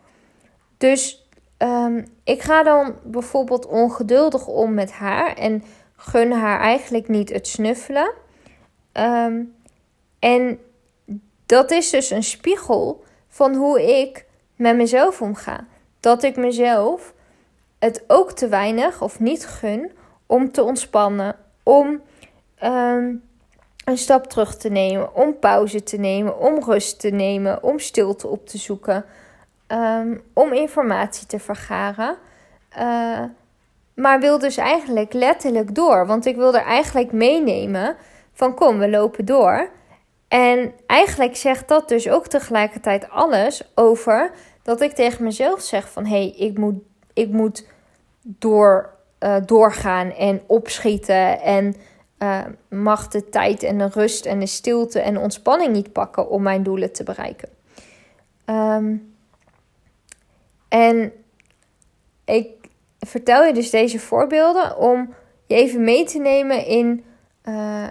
Dus 0.78 1.28
um, 1.58 2.06
ik 2.24 2.42
ga 2.42 2.64
dan 2.64 2.96
bijvoorbeeld 3.04 3.66
ongeduldig 3.66 4.48
om 4.48 4.74
met 4.74 4.92
haar 4.92 5.34
en 5.36 5.64
gun 5.96 6.32
haar 6.32 6.60
eigenlijk 6.60 7.08
niet 7.08 7.30
het 7.30 7.48
snuffelen. 7.48 8.12
Um, 8.94 9.56
en 10.20 10.60
dat 11.46 11.72
is 11.72 11.90
dus 11.90 12.10
een 12.10 12.24
spiegel 12.24 13.04
van 13.28 13.56
hoe 13.56 14.00
ik 14.00 14.26
met 14.56 14.76
mezelf 14.76 15.22
omga. 15.22 15.66
Dat 16.00 16.24
ik 16.24 16.36
mezelf 16.36 17.14
het 17.80 18.04
ook 18.08 18.32
te 18.32 18.48
weinig 18.48 19.02
of 19.02 19.20
niet 19.20 19.46
gun 19.46 19.92
om 20.30 20.52
te 20.52 20.64
ontspannen, 20.64 21.36
om 21.64 22.02
um, 22.64 23.24
een 23.84 23.98
stap 23.98 24.26
terug 24.26 24.58
te 24.58 24.70
nemen, 24.70 25.16
om 25.16 25.40
pauze 25.40 25.84
te 25.84 25.98
nemen, 25.98 26.40
om 26.40 26.64
rust 26.64 27.00
te 27.00 27.10
nemen, 27.10 27.64
om 27.64 27.80
stilte 27.80 28.28
op 28.28 28.48
te 28.48 28.58
zoeken, 28.58 29.06
um, 29.68 30.22
om 30.34 30.54
informatie 30.54 31.28
te 31.28 31.40
vergaren. 31.40 32.18
Uh, 32.80 33.24
maar 33.94 34.20
wil 34.20 34.40
dus 34.40 34.58
eigenlijk 34.58 35.14
letterlijk 35.14 35.76
door, 35.76 36.06
want 36.06 36.26
ik 36.26 36.36
wil 36.36 36.56
er 36.56 36.66
eigenlijk 36.66 37.12
meenemen 37.12 37.96
van 38.34 38.56
kom, 38.56 38.80
we 38.80 38.90
lopen 38.90 39.26
door. 39.26 39.70
En 40.28 40.74
eigenlijk 40.86 41.36
zegt 41.36 41.68
dat 41.68 41.90
dus 41.90 42.10
ook 42.10 42.28
tegelijkertijd 42.28 43.10
alles 43.10 43.72
over 43.76 44.32
dat 44.64 44.82
ik 44.82 44.92
tegen 44.92 45.24
mezelf 45.24 45.62
zeg 45.62 45.92
van 45.92 46.06
hé, 46.06 46.12
hey, 46.12 46.34
ik 46.38 46.58
moet, 46.58 46.76
ik 47.14 47.30
moet 47.30 47.68
door, 48.22 48.98
uh, 49.20 49.36
doorgaan 49.46 50.12
en 50.12 50.42
opschieten 50.48 51.42
en 51.42 51.76
uh, 52.20 52.46
mag 52.70 53.08
de 53.08 53.30
tijd 53.30 53.64
en 53.64 53.78
de 53.78 53.88
rust 53.88 54.26
en 54.26 54.40
de 54.40 54.46
stilte 54.46 55.00
en 55.00 55.18
ontspanning 55.18 55.74
niet 55.74 55.92
pakken 55.92 56.30
om 56.30 56.42
mijn 56.42 56.64
doelen 56.64 56.94
te 56.94 57.04
bereiken. 57.04 57.50
Um, 58.46 59.14
en 60.68 61.12
ik 62.26 62.48
vertel 63.00 63.44
je 63.44 63.54
dus 63.54 63.70
deze 63.70 64.00
voorbeelden 64.00 64.78
om 64.78 65.14
je 65.46 65.56
even 65.56 65.84
mee 65.84 66.06
te 66.06 66.20
nemen 66.20 66.66
in, 66.66 67.04
uh, 67.44 67.88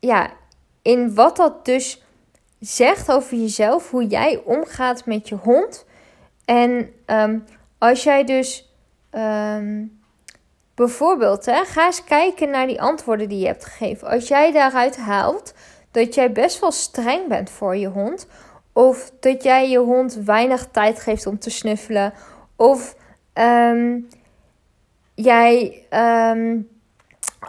ja, 0.00 0.30
in 0.82 1.14
wat 1.14 1.36
dat 1.36 1.64
dus 1.64 2.02
zegt 2.58 3.12
over 3.12 3.36
jezelf, 3.36 3.90
hoe 3.90 4.06
jij 4.06 4.42
omgaat 4.44 5.06
met 5.06 5.28
je 5.28 5.34
hond. 5.34 5.86
En 6.44 6.92
um, 7.06 7.44
als 7.78 8.02
jij 8.02 8.24
dus 8.24 8.74
um, 9.10 10.01
bijvoorbeeld, 10.84 11.44
hè, 11.46 11.64
ga 11.64 11.86
eens 11.86 12.04
kijken 12.04 12.50
naar 12.50 12.66
die 12.66 12.82
antwoorden 12.82 13.28
die 13.28 13.38
je 13.38 13.46
hebt 13.46 13.64
gegeven. 13.64 14.08
Als 14.08 14.28
jij 14.28 14.52
daaruit 14.52 14.96
haalt 14.96 15.54
dat 15.90 16.14
jij 16.14 16.32
best 16.32 16.60
wel 16.60 16.72
streng 16.72 17.28
bent 17.28 17.50
voor 17.50 17.76
je 17.76 17.88
hond, 17.88 18.26
of 18.72 19.12
dat 19.20 19.42
jij 19.42 19.70
je 19.70 19.78
hond 19.78 20.14
weinig 20.14 20.68
tijd 20.72 21.00
geeft 21.00 21.26
om 21.26 21.38
te 21.38 21.50
snuffelen, 21.50 22.12
of 22.56 22.96
um, 23.34 24.08
jij 25.14 25.86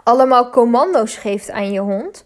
allemaal 0.04 0.50
commando's 0.50 1.16
geeft 1.16 1.50
aan 1.50 1.72
je 1.72 1.80
hond 1.80 2.24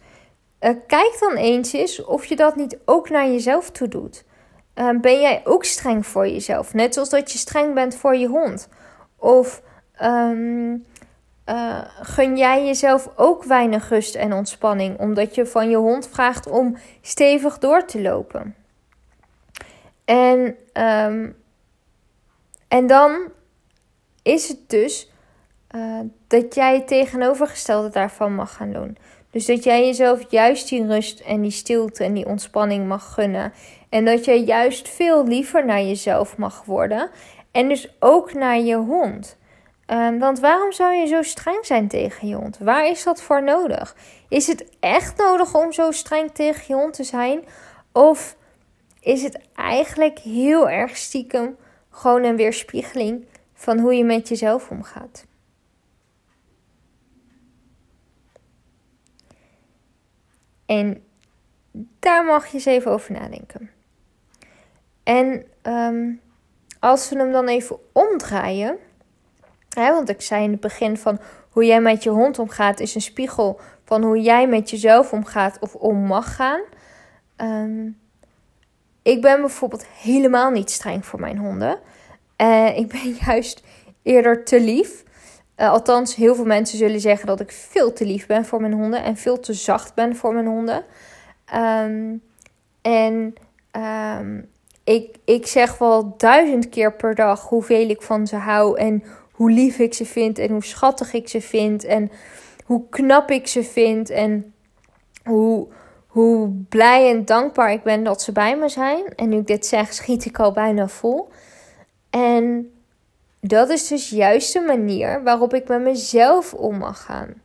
uh, 0.61 0.71
kijk 0.87 1.17
dan 1.21 1.37
eens 1.37 1.73
eens 1.73 2.05
of 2.05 2.25
je 2.25 2.37
dat 2.37 2.57
niet 2.57 2.79
ook 2.85 3.11
naar 3.11 3.27
jezelf 3.27 3.71
toe 3.71 3.89
doet. 3.89 4.25
Uh, 4.75 5.01
ben 5.01 5.21
jij 5.21 5.41
ook 5.45 5.65
streng 5.65 6.07
voor 6.07 6.29
jezelf? 6.29 6.75
Net 6.75 6.95
zoals 6.95 7.11
dat 7.11 7.33
je 7.33 7.39
streng 7.39 7.75
bent 7.75 7.95
voor 7.95 8.17
je 8.17 8.27
hond. 8.27 8.69
Of 9.17 9.63
um, 10.03 10.87
uh, 11.47 11.81
gun 12.01 12.37
jij 12.37 12.65
jezelf 12.65 13.09
ook 13.17 13.45
weinig 13.45 13.89
rust 13.89 14.15
en 14.15 14.33
ontspanning 14.33 14.99
omdat 14.99 15.35
je 15.35 15.47
van 15.47 15.71
je 15.71 15.77
hond 15.77 16.09
vraagt 16.09 16.47
om 16.47 16.77
stevig 17.01 17.59
door 17.59 17.85
te 17.85 18.01
lopen? 18.03 18.55
En, 20.05 20.57
um, 20.73 21.37
en 22.69 22.87
dan 22.87 23.19
is 24.23 24.49
het 24.49 24.59
dus 24.67 25.11
dat 26.27 26.55
jij 26.55 26.75
het 26.75 26.87
tegenovergestelde 26.87 27.89
daarvan 27.89 28.35
mag 28.35 28.55
gaan 28.55 28.73
doen. 28.73 28.97
Dus 29.31 29.47
dat 29.47 29.65
jij 29.65 29.87
jezelf 29.87 30.31
juist 30.31 30.69
die 30.69 30.87
rust 30.87 31.21
en 31.21 31.41
die 31.41 31.51
stilte 31.51 32.05
en 32.05 32.15
die 32.15 32.27
ontspanning 32.27 32.87
mag 32.87 33.13
gunnen. 33.15 33.53
En 33.89 34.05
dat 34.05 34.25
jij 34.25 34.43
juist 34.43 34.89
veel 34.89 35.27
liever 35.27 35.65
naar 35.65 35.83
jezelf 35.83 36.37
mag 36.37 36.65
worden. 36.65 37.11
En 37.51 37.69
dus 37.69 37.97
ook 37.99 38.33
naar 38.33 38.59
je 38.59 38.77
hond. 38.77 39.37
Um, 39.91 40.19
want 40.19 40.39
waarom 40.41 40.73
zou 40.73 40.95
je 40.95 41.07
zo 41.07 41.23
streng 41.23 41.67
zijn 41.67 41.89
tegen 41.89 42.29
je 42.29 42.35
hond? 42.35 42.59
Waar 42.59 42.87
is 42.87 43.03
dat 43.03 43.23
voor 43.23 43.43
nodig? 43.43 43.97
Is 44.29 44.47
het 44.47 44.77
echt 44.81 45.17
nodig 45.17 45.55
om 45.55 45.73
zo 45.73 45.91
streng 45.91 46.31
tegen 46.31 46.65
je 46.67 46.75
hond 46.75 46.95
te 46.95 47.05
zijn? 47.05 47.45
Of 47.93 48.37
is 49.01 49.23
het 49.23 49.39
eigenlijk 49.55 50.19
heel 50.19 50.69
erg 50.69 50.97
stiekem 50.97 51.57
gewoon 51.91 52.25
een 52.25 52.37
weerspiegeling 52.37 53.27
van 53.55 53.79
hoe 53.79 53.95
je 53.95 54.05
met 54.05 54.29
jezelf 54.29 54.71
omgaat? 54.71 55.27
En 60.67 61.03
daar 61.99 62.25
mag 62.25 62.47
je 62.47 62.55
eens 62.55 62.65
even 62.65 62.91
over 62.91 63.13
nadenken. 63.13 63.71
En 65.03 65.45
um, 65.63 66.21
als 66.79 67.09
we 67.09 67.17
hem 67.17 67.33
dan 67.33 67.49
even 67.49 67.79
omdraaien. 67.93 68.79
Want 69.87 70.09
ik 70.09 70.21
zei 70.21 70.45
in 70.45 70.51
het 70.51 70.61
begin 70.61 70.97
van 70.97 71.21
hoe 71.51 71.65
jij 71.65 71.81
met 71.81 72.03
je 72.03 72.11
hond 72.11 72.39
omgaat, 72.39 72.81
is 72.81 72.95
een 72.95 73.01
spiegel 73.01 73.61
van 73.85 74.03
hoe 74.03 74.21
jij 74.21 74.49
met 74.49 74.71
jezelf 74.71 75.13
omgaat 75.13 75.59
of 75.61 75.75
om 75.75 75.97
mag 75.97 76.35
gaan. 76.35 76.61
Um, 77.37 77.99
ik 79.03 79.23
ben 79.23 79.41
bijvoorbeeld 79.41 79.87
helemaal 79.87 80.51
niet 80.51 80.71
streng 80.71 81.07
voor 81.07 81.21
mijn 81.21 81.39
honden. 81.39 81.79
Uh, 82.43 82.79
ik 82.79 82.89
ben 82.89 83.17
juist 83.27 83.63
eerder 84.03 84.45
te 84.45 84.61
lief. 84.61 85.05
Uh, 85.57 85.71
althans, 85.71 86.15
heel 86.15 86.35
veel 86.35 86.45
mensen 86.45 86.79
zullen 86.79 87.01
zeggen 87.01 87.27
dat 87.27 87.41
ik 87.41 87.53
veel 87.53 87.93
te 87.93 88.07
lief 88.07 88.27
ben 88.27 88.45
voor 88.45 88.61
mijn 88.61 88.73
honden 88.73 89.03
en 89.03 89.17
veel 89.17 89.41
te 89.41 89.53
zacht 89.53 89.95
ben 89.95 90.17
voor 90.17 90.35
mijn 90.35 90.47
honden. 90.47 90.85
Um, 91.55 92.23
en 92.83 93.35
um, 94.21 94.51
ik, 94.85 95.17
ik 95.25 95.47
zeg 95.47 95.79
wel 95.79 96.15
duizend 96.17 96.69
keer 96.69 96.93
per 96.93 97.15
dag 97.15 97.49
hoeveel 97.49 97.89
ik 97.89 98.03
van 98.03 98.27
ze 98.27 98.37
hou 98.37 98.79
en 98.79 99.03
hoe 99.39 99.51
lief 99.51 99.79
ik 99.79 99.95
ze 99.95 100.05
vind 100.05 100.39
en 100.39 100.51
hoe 100.51 100.65
schattig 100.65 101.13
ik 101.13 101.29
ze 101.29 101.41
vind 101.41 101.85
en 101.85 102.11
hoe 102.65 102.89
knap 102.89 103.31
ik 103.31 103.47
ze 103.47 103.63
vind 103.63 104.11
en 104.11 104.55
hoe, 105.25 105.67
hoe 106.07 106.49
blij 106.69 107.11
en 107.11 107.25
dankbaar 107.25 107.73
ik 107.73 107.83
ben 107.83 108.05
dat 108.05 108.23
ze 108.23 108.33
bij 108.33 108.57
me 108.57 108.69
zijn. 108.69 109.05
En 109.15 109.29
nu 109.29 109.37
ik 109.37 109.47
dit 109.47 109.67
zeg, 109.67 109.93
schiet 109.93 110.25
ik 110.25 110.39
al 110.39 110.53
bijna 110.53 110.89
vol. 110.89 111.29
En 112.11 112.73
dat 113.41 113.69
is 113.69 113.89
dus 113.89 114.11
juist 114.11 114.53
de 114.53 114.61
manier 114.61 115.23
waarop 115.23 115.55
ik 115.55 115.69
met 115.69 115.81
mezelf 115.81 116.55
om 116.55 116.79
mag 116.79 117.03
gaan. 117.03 117.43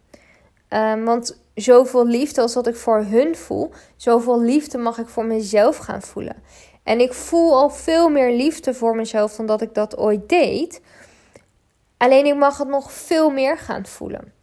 Um, 0.70 1.06
want 1.06 1.40
zoveel 1.56 2.06
liefde 2.06 2.42
als 2.42 2.54
dat 2.54 2.68
ik 2.68 2.76
voor 2.76 3.04
hun 3.04 3.36
voel, 3.36 3.72
zoveel 3.96 4.42
liefde 4.42 4.78
mag 4.78 4.98
ik 4.98 5.08
voor 5.08 5.26
mezelf 5.26 5.78
gaan 5.78 6.02
voelen. 6.02 6.36
En 6.84 7.00
ik 7.00 7.14
voel 7.14 7.54
al 7.54 7.70
veel 7.70 8.10
meer 8.10 8.32
liefde 8.32 8.74
voor 8.74 8.96
mezelf 8.96 9.36
dan 9.36 9.46
dat 9.46 9.62
ik 9.62 9.74
dat 9.74 9.98
ooit 9.98 10.30
deed. 10.30 10.82
Alleen 12.04 12.26
ik 12.26 12.36
mag 12.36 12.58
het 12.58 12.68
nog 12.68 12.92
veel 12.92 13.30
meer 13.30 13.58
gaan 13.58 13.86
voelen. 13.86 14.34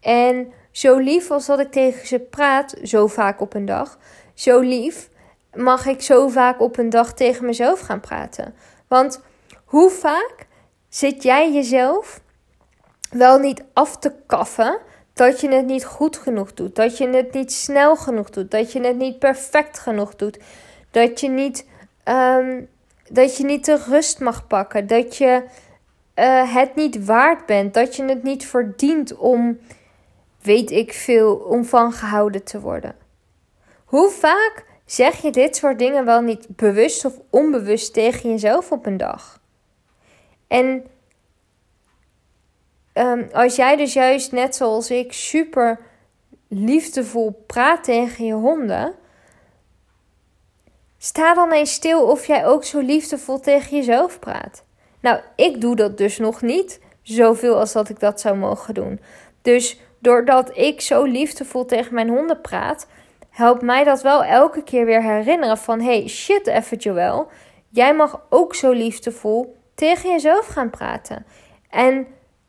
En 0.00 0.52
zo 0.70 0.98
lief 0.98 1.30
als 1.30 1.46
dat 1.46 1.60
ik 1.60 1.70
tegen 1.70 2.06
ze 2.06 2.18
praat, 2.18 2.74
zo 2.82 3.06
vaak 3.06 3.40
op 3.40 3.54
een 3.54 3.64
dag, 3.64 3.98
zo 4.34 4.60
lief 4.60 5.08
mag 5.54 5.86
ik 5.86 6.02
zo 6.02 6.28
vaak 6.28 6.60
op 6.60 6.78
een 6.78 6.90
dag 6.90 7.14
tegen 7.14 7.46
mezelf 7.46 7.80
gaan 7.80 8.00
praten. 8.00 8.54
Want 8.88 9.22
hoe 9.64 9.90
vaak 9.90 10.46
zit 10.88 11.22
jij 11.22 11.52
jezelf 11.52 12.20
wel 13.10 13.38
niet 13.38 13.64
af 13.72 13.98
te 13.98 14.12
kaffen 14.26 14.78
dat 15.12 15.40
je 15.40 15.48
het 15.48 15.66
niet 15.66 15.84
goed 15.84 16.16
genoeg 16.16 16.54
doet, 16.54 16.76
dat 16.76 16.98
je 16.98 17.08
het 17.08 17.32
niet 17.32 17.52
snel 17.52 17.96
genoeg 17.96 18.30
doet, 18.30 18.50
dat 18.50 18.72
je 18.72 18.80
het 18.80 18.96
niet 18.96 19.18
perfect 19.18 19.78
genoeg 19.78 20.16
doet, 20.16 20.38
dat 20.90 21.20
je 21.20 21.28
niet, 21.28 21.66
ehm, 22.04 22.62
dat 23.10 23.36
je 23.36 23.44
niet 23.44 23.64
de 23.64 23.78
rust 23.88 24.20
mag 24.20 24.46
pakken, 24.46 24.86
dat 24.86 25.16
je 25.16 25.42
uh, 26.16 26.54
het 26.54 26.74
niet 26.74 27.04
waard 27.04 27.46
bent, 27.46 27.74
dat 27.74 27.96
je 27.96 28.04
het 28.04 28.22
niet 28.22 28.46
verdient 28.46 29.16
om, 29.16 29.58
weet 30.42 30.70
ik 30.70 30.92
veel, 30.92 31.34
om 31.34 31.64
van 31.64 31.92
gehouden 31.92 32.44
te 32.44 32.60
worden. 32.60 32.96
Hoe 33.84 34.10
vaak 34.10 34.64
zeg 34.84 35.22
je 35.22 35.30
dit 35.30 35.56
soort 35.56 35.78
dingen 35.78 36.04
wel 36.04 36.20
niet 36.20 36.46
bewust 36.48 37.04
of 37.04 37.14
onbewust 37.30 37.92
tegen 37.92 38.30
jezelf 38.30 38.72
op 38.72 38.86
een 38.86 38.96
dag? 38.96 39.40
En 40.46 40.86
um, 42.94 43.28
als 43.32 43.56
jij 43.56 43.76
dus 43.76 43.92
juist 43.92 44.32
net 44.32 44.56
zoals 44.56 44.90
ik 44.90 45.12
super 45.12 45.78
liefdevol 46.48 47.44
praat 47.46 47.84
tegen 47.84 48.24
je 48.24 48.34
honden, 48.34 48.94
sta 50.98 51.34
dan 51.34 51.52
eens 51.52 51.72
stil 51.72 52.02
of 52.10 52.26
jij 52.26 52.46
ook 52.46 52.64
zo 52.64 52.80
liefdevol 52.80 53.40
tegen 53.40 53.76
jezelf 53.76 54.18
praat. 54.18 54.65
Nou, 55.06 55.20
ik 55.36 55.60
doe 55.60 55.76
dat 55.76 55.98
dus 55.98 56.18
nog 56.18 56.42
niet 56.42 56.80
zoveel 57.02 57.58
als 57.58 57.72
dat 57.72 57.88
ik 57.88 58.00
dat 58.00 58.20
zou 58.20 58.36
mogen 58.36 58.74
doen. 58.74 59.00
Dus 59.42 59.80
doordat 59.98 60.56
ik 60.56 60.80
zo 60.80 61.02
liefdevol 61.04 61.64
tegen 61.64 61.94
mijn 61.94 62.08
honden 62.08 62.40
praat, 62.40 62.86
helpt 63.30 63.62
mij 63.62 63.84
dat 63.84 64.02
wel 64.02 64.24
elke 64.24 64.62
keer 64.62 64.84
weer 64.84 65.02
herinneren 65.02 65.58
van 65.58 65.80
hey, 65.80 66.08
shit 66.08 66.46
even 66.46 66.76
Joel, 66.76 67.28
jij 67.68 67.94
mag 67.94 68.20
ook 68.30 68.54
zo 68.54 68.70
liefdevol 68.70 69.56
tegen 69.74 70.10
jezelf 70.10 70.46
gaan 70.46 70.70
praten. 70.70 71.26
En 71.70 72.06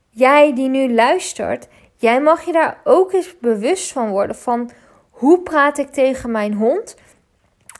jij 0.09 0.53
die 0.53 0.69
nu 0.69 0.93
luistert, 0.93 1.67
jij 1.95 2.21
mag 2.21 2.45
je 2.45 2.51
daar 2.51 2.81
ook 2.83 3.13
eens 3.13 3.39
bewust 3.39 3.91
van 3.91 4.09
worden 4.09 4.35
van 4.35 4.71
hoe 5.09 5.41
praat 5.41 5.77
ik 5.77 5.89
tegen 5.89 6.31
mijn 6.31 6.53
hond 6.53 6.95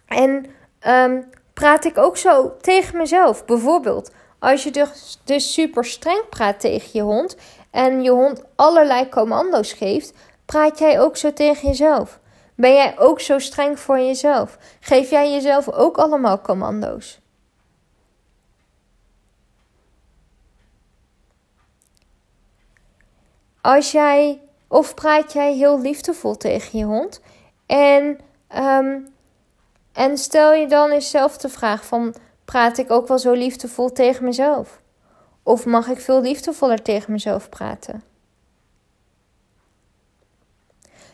en 0.08 0.46
um, 0.88 1.30
praat 1.54 1.86
ik 1.86 1.98
ook 1.98 2.18
zo 2.18 2.58
tegen 2.62 2.98
mezelf. 2.98 3.46
Bijvoorbeeld, 3.46 4.12
als 4.40 4.64
je 4.64 4.72
dus, 4.72 5.20
dus 5.24 5.54
super 5.54 5.86
streng 5.86 6.30
praat 6.30 6.60
tegen 6.60 6.90
je 6.94 7.02
hond 7.02 7.36
en 7.72 8.04
je 8.04 8.12
hond 8.12 8.44
allerlei 8.56 9.10
commando's 9.10 9.74
geeft, 9.74 10.14
praat 10.46 10.80
jij 10.80 11.00
ook 11.00 11.18
zo 11.18 11.34
tegen 11.34 11.68
jezelf. 11.68 12.20
Ben 12.56 12.74
jij 12.74 13.00
ook 13.00 13.20
zo 13.20 13.40
streng 13.40 13.80
voor 13.80 14.00
jezelf? 14.00 14.58
Geef 14.80 15.10
jij 15.10 15.32
jezelf 15.32 15.70
ook 15.70 15.98
allemaal 15.98 16.42
commando's? 16.42 17.20
Als 23.62 23.92
jij, 23.92 24.42
of 24.68 24.94
praat 24.94 25.34
jij 25.34 25.54
heel 25.54 25.82
liefdevol 25.82 26.38
tegen 26.38 26.80
je 26.80 26.86
hond 26.86 27.22
en, 27.66 28.20
um, 28.58 29.08
en 29.94 30.18
stel 30.18 30.54
je 30.54 30.68
dan 30.68 30.92
eens 30.92 31.10
zelf 31.10 31.38
de 31.38 31.50
vraag 31.50 31.86
van 31.86 32.16
praat 32.48 32.78
ik 32.78 32.92
ook 32.92 33.08
wel 33.08 33.20
zo 33.20 33.32
liefdevol 33.32 33.92
tegen 33.92 34.24
mezelf? 34.24 34.82
Of 35.44 35.66
mag 35.66 35.88
ik 35.88 36.00
veel 36.00 36.22
liefdevoller 36.22 36.82
tegen 36.82 37.12
mezelf 37.12 37.50
praten? 37.50 38.04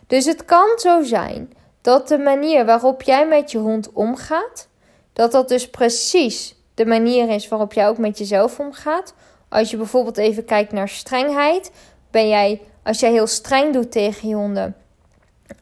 Dus 0.07 0.25
het 0.25 0.45
kan 0.45 0.67
zo 0.75 1.03
zijn 1.03 1.53
dat 1.81 2.07
de 2.07 2.17
manier 2.17 2.65
waarop 2.65 3.01
jij 3.01 3.27
met 3.27 3.51
je 3.51 3.57
hond 3.57 3.91
omgaat, 3.91 4.67
dat 5.13 5.31
dat 5.31 5.49
dus 5.49 5.69
precies 5.69 6.55
de 6.73 6.85
manier 6.85 7.29
is 7.29 7.47
waarop 7.47 7.73
jij 7.73 7.87
ook 7.87 7.97
met 7.97 8.17
jezelf 8.17 8.59
omgaat. 8.59 9.13
Als 9.49 9.71
je 9.71 9.77
bijvoorbeeld 9.77 10.17
even 10.17 10.45
kijkt 10.45 10.71
naar 10.71 10.89
strengheid, 10.89 11.71
ben 12.11 12.27
jij, 12.27 12.61
als 12.83 12.99
jij 12.99 13.11
heel 13.11 13.27
streng 13.27 13.73
doet 13.73 13.91
tegen 13.91 14.27
je 14.27 14.35
honden, 14.35 14.75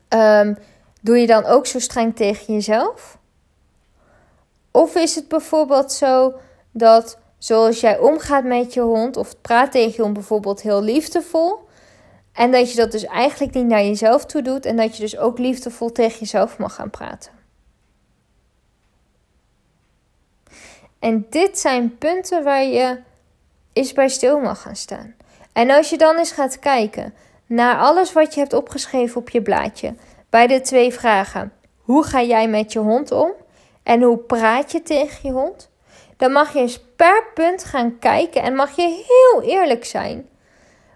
um, 0.10 0.58
doe 1.02 1.18
je 1.18 1.28
dan 1.28 1.46
ook 1.46 1.66
zo 1.66 1.80
streng 1.80 2.16
tegen 2.16 2.54
jezelf? 2.54 3.20
Of 4.72 4.96
is 4.96 5.16
het 5.16 5.28
bijvoorbeeld 5.28 5.92
zo 5.92 6.34
dat 6.72 7.18
zoals 7.38 7.80
jij 7.80 8.00
omgaat 8.00 8.44
met 8.44 8.74
je 8.74 8.82
hond 8.82 9.18
of 9.18 9.42
praat 9.42 9.72
tegen 9.72 9.94
je 9.96 10.02
hond 10.02 10.14
bijvoorbeeld 10.14 10.62
heel 10.62 10.82
liefdevol 10.82 11.60
en 12.34 12.52
dat 12.52 12.72
je 12.72 12.78
dat 12.78 12.92
dus 12.92 13.06
eigenlijk 13.06 13.54
niet 13.54 13.66
naar 13.66 13.84
jezelf 13.84 14.26
toe 14.26 14.42
doet 14.42 14.66
en 14.66 14.76
dat 14.76 14.96
je 14.96 15.02
dus 15.02 15.18
ook 15.18 15.38
liefdevol 15.38 15.92
tegen 15.92 16.20
jezelf 16.20 16.58
mag 16.58 16.76
gaan 16.76 16.90
praten. 16.90 17.32
En 21.00 21.26
dit 21.30 21.60
zijn 21.60 21.98
punten 21.98 22.44
waar 22.44 22.64
je 22.64 23.00
eens 23.74 23.94
bij 23.94 24.10
stil 24.10 24.40
mag 24.40 24.62
gaan 24.62 24.76
staan. 24.76 25.16
En 25.54 25.70
als 25.70 25.90
je 25.90 25.98
dan 25.98 26.18
eens 26.18 26.32
gaat 26.32 26.60
kijken 26.60 27.14
naar 27.46 27.78
alles 27.78 28.14
wat 28.14 28.34
je 28.34 28.40
hebt 28.40 28.54
opgeschreven 28.54 29.22
op 29.22 29.30
je 29.30 29.42
blaadje, 29.42 29.96
bij 30.30 30.48
de 30.48 30.62
twee 30.62 30.94
vragen: 30.94 31.54
hoe 31.78 32.04
ga 32.04 32.22
jij 32.22 32.48
met 32.48 32.74
je 32.74 32.80
hond 32.80 33.12
om? 33.12 33.32
En 33.84 34.02
hoe 34.02 34.18
praat 34.18 34.72
je 34.72 34.82
tegen 34.82 35.20
je 35.24 35.32
hond? 35.32 35.70
Dan 36.18 36.32
mag 36.32 36.54
je 36.54 36.60
eens 36.60 36.80
per 36.96 37.26
punt 37.34 37.64
gaan 37.64 38.00
kijken 38.00 38.42
en 38.42 38.56
mag 38.56 38.76
je 38.76 39.04
heel 39.08 39.42
eerlijk 39.42 39.86
zijn. 39.86 40.30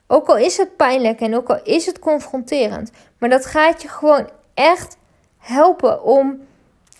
Ook 0.08 0.28
al 0.28 0.38
is 0.38 0.58
het 0.58 0.76
pijnlijk 0.76 1.20
en 1.20 1.36
ook 1.36 1.50
al 1.50 1.60
is 1.64 1.86
het 1.86 2.00
confronterend, 2.00 2.92
maar 3.18 3.30
dat 3.30 3.46
gaat 3.46 3.82
je 3.82 3.88
gewoon 3.88 4.30
echt 4.54 4.98
helpen 5.38 6.04
om, 6.04 6.42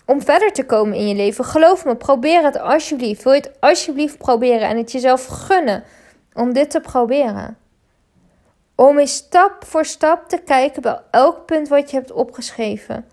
om 0.04 0.22
verder 0.22 0.52
te 0.52 0.66
komen 0.66 0.96
in 0.96 1.08
je 1.08 1.14
leven. 1.14 1.44
Geloof 1.44 1.84
me, 1.84 1.96
probeer 1.96 2.44
het 2.44 2.58
alsjeblieft. 2.58 3.22
Wil 3.22 3.32
je 3.32 3.40
het 3.40 3.60
alsjeblieft 3.60 4.18
proberen 4.18 4.68
en 4.68 4.76
het 4.76 4.92
jezelf 4.92 5.26
gunnen 5.26 5.84
om 6.32 6.52
dit 6.52 6.70
te 6.70 6.80
proberen? 6.80 7.58
Om 8.74 8.98
eens 8.98 9.14
stap 9.14 9.64
voor 9.64 9.84
stap 9.84 10.28
te 10.28 10.38
kijken 10.38 10.82
bij 10.82 11.00
elk 11.10 11.46
punt 11.46 11.68
wat 11.68 11.90
je 11.90 11.96
hebt 11.96 12.12
opgeschreven. 12.12 13.08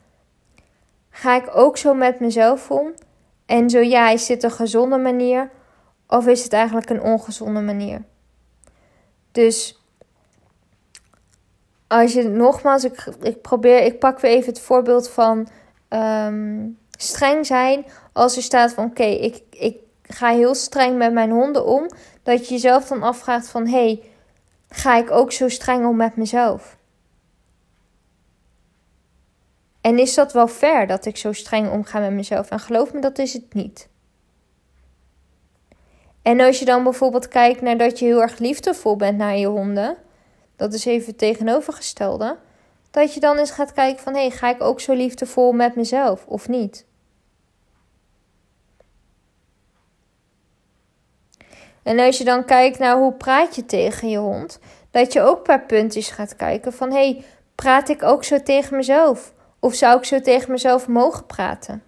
Ga 1.15 1.35
ik 1.35 1.55
ook 1.55 1.77
zo 1.77 1.93
met 1.93 2.19
mezelf 2.19 2.71
om? 2.71 2.93
En 3.45 3.69
zo 3.69 3.79
ja, 3.79 4.09
is 4.09 4.25
dit 4.25 4.43
een 4.43 4.51
gezonde 4.51 4.97
manier 4.97 5.49
of 6.07 6.27
is 6.27 6.43
het 6.43 6.53
eigenlijk 6.53 6.89
een 6.89 7.01
ongezonde 7.01 7.61
manier? 7.61 8.03
Dus 9.31 9.81
als 11.87 12.13
je 12.13 12.23
nogmaals, 12.23 12.83
ik, 12.83 13.05
ik 13.21 13.41
probeer, 13.41 13.83
ik 13.83 13.99
pak 13.99 14.19
weer 14.19 14.31
even 14.31 14.49
het 14.49 14.61
voorbeeld 14.61 15.09
van 15.09 15.47
ehm, 15.87 16.67
streng 16.97 17.45
zijn. 17.45 17.85
Als 18.13 18.35
er 18.35 18.43
staat 18.43 18.73
van 18.73 18.85
oké, 18.85 19.03
ik, 19.03 19.41
ik 19.49 19.77
ga 20.01 20.29
heel 20.29 20.55
streng 20.55 20.97
met 20.97 21.13
mijn 21.13 21.31
honden 21.31 21.65
om, 21.65 21.89
dat 22.23 22.47
je 22.47 22.53
jezelf 22.53 22.87
dan 22.87 23.03
afvraagt 23.03 23.47
van 23.47 23.67
hé, 23.67 23.71
hey, 23.71 24.01
ga 24.69 24.97
ik 24.97 25.11
ook 25.11 25.31
zo 25.31 25.49
streng 25.49 25.85
om 25.85 25.95
met 25.95 26.15
mezelf? 26.15 26.77
En 29.83 29.99
is 29.99 30.13
dat 30.13 30.33
wel 30.33 30.47
fair 30.47 30.87
dat 30.87 31.05
ik 31.05 31.17
zo 31.17 31.33
streng 31.33 31.71
omga 31.71 31.99
met 31.99 32.11
mezelf? 32.11 32.49
En 32.49 32.59
geloof 32.59 32.93
me, 32.93 32.99
dat 32.99 33.17
is 33.17 33.33
het 33.33 33.53
niet. 33.53 33.89
En 36.21 36.39
als 36.39 36.59
je 36.59 36.65
dan 36.65 36.83
bijvoorbeeld 36.83 37.27
kijkt 37.27 37.61
naar 37.61 37.77
dat 37.77 37.99
je 37.99 38.05
heel 38.05 38.21
erg 38.21 38.37
liefdevol 38.37 38.95
bent 38.95 39.17
naar 39.17 39.37
je 39.37 39.45
honden, 39.45 39.97
dat 40.55 40.73
is 40.73 40.85
even 40.85 41.07
het 41.07 41.17
tegenovergestelde, 41.17 42.37
dat 42.91 43.13
je 43.13 43.19
dan 43.19 43.37
eens 43.37 43.51
gaat 43.51 43.73
kijken 43.73 44.03
van 44.03 44.13
hé, 44.13 44.19
hey, 44.19 44.29
ga 44.31 44.49
ik 44.49 44.61
ook 44.61 44.79
zo 44.79 44.93
liefdevol 44.93 45.51
met 45.51 45.75
mezelf 45.75 46.25
of 46.27 46.47
niet? 46.47 46.85
En 51.83 51.99
als 51.99 52.17
je 52.17 52.23
dan 52.23 52.45
kijkt 52.45 52.79
naar 52.79 52.97
hoe 52.97 53.13
praat 53.13 53.55
je 53.55 53.65
tegen 53.65 54.09
je 54.09 54.17
hond, 54.17 54.59
dat 54.91 55.13
je 55.13 55.21
ook 55.21 55.43
per 55.43 55.61
puntjes 55.61 56.09
gaat 56.09 56.35
kijken 56.35 56.73
van 56.73 56.91
hé, 56.91 57.11
hey, 57.11 57.23
praat 57.55 57.89
ik 57.89 58.03
ook 58.03 58.23
zo 58.23 58.43
tegen 58.43 58.75
mezelf? 58.75 59.33
Of 59.63 59.73
zou 59.73 59.97
ik 59.97 60.05
zo 60.05 60.19
tegen 60.19 60.51
mezelf 60.51 60.87
mogen 60.87 61.25
praten? 61.25 61.83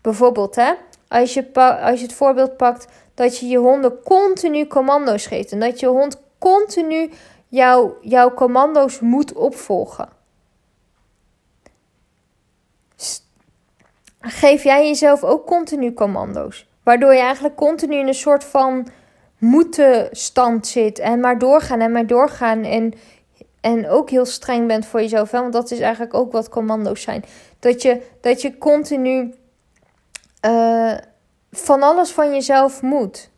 Bijvoorbeeld, 0.00 0.54
hè, 0.54 0.72
als 1.08 1.34
je, 1.34 1.52
als 1.82 2.00
je 2.00 2.06
het 2.06 2.14
voorbeeld 2.14 2.56
pakt 2.56 2.86
dat 3.14 3.38
je 3.38 3.46
je 3.46 3.58
honden 3.58 4.02
continu 4.02 4.66
commando's 4.66 5.26
geeft. 5.26 5.52
En 5.52 5.60
dat 5.60 5.80
je 5.80 5.86
hond 5.86 6.20
continu 6.38 7.10
jouw, 7.48 7.96
jouw 8.00 8.34
commando's 8.34 9.00
moet 9.00 9.32
opvolgen. 9.32 10.08
Geef 14.20 14.62
jij 14.62 14.86
jezelf 14.86 15.24
ook 15.24 15.46
continu 15.46 15.94
commando's. 15.94 16.66
Waardoor 16.82 17.12
je 17.12 17.20
eigenlijk 17.20 17.56
continu 17.56 17.96
in 17.96 18.06
een 18.06 18.14
soort 18.14 18.44
van 18.44 18.88
moeten 19.38 20.08
stand 20.10 20.66
zit. 20.66 20.98
En 20.98 21.20
maar 21.20 21.38
doorgaan 21.38 21.80
en 21.80 21.92
maar 21.92 22.06
doorgaan. 22.06 22.64
En, 22.64 22.94
en 23.64 23.88
ook 23.88 24.10
heel 24.10 24.24
streng 24.24 24.66
bent 24.66 24.86
voor 24.86 25.00
jezelf. 25.00 25.30
Want 25.30 25.52
dat 25.52 25.70
is 25.70 25.78
eigenlijk 25.80 26.14
ook 26.14 26.32
wat 26.32 26.48
commando's 26.48 27.02
zijn. 27.02 27.24
Dat 27.58 27.82
je, 27.82 28.02
dat 28.20 28.42
je 28.42 28.58
continu 28.58 29.34
uh, 30.46 30.94
van 31.50 31.82
alles 31.82 32.10
van 32.10 32.32
jezelf 32.32 32.82
moet. 32.82 33.30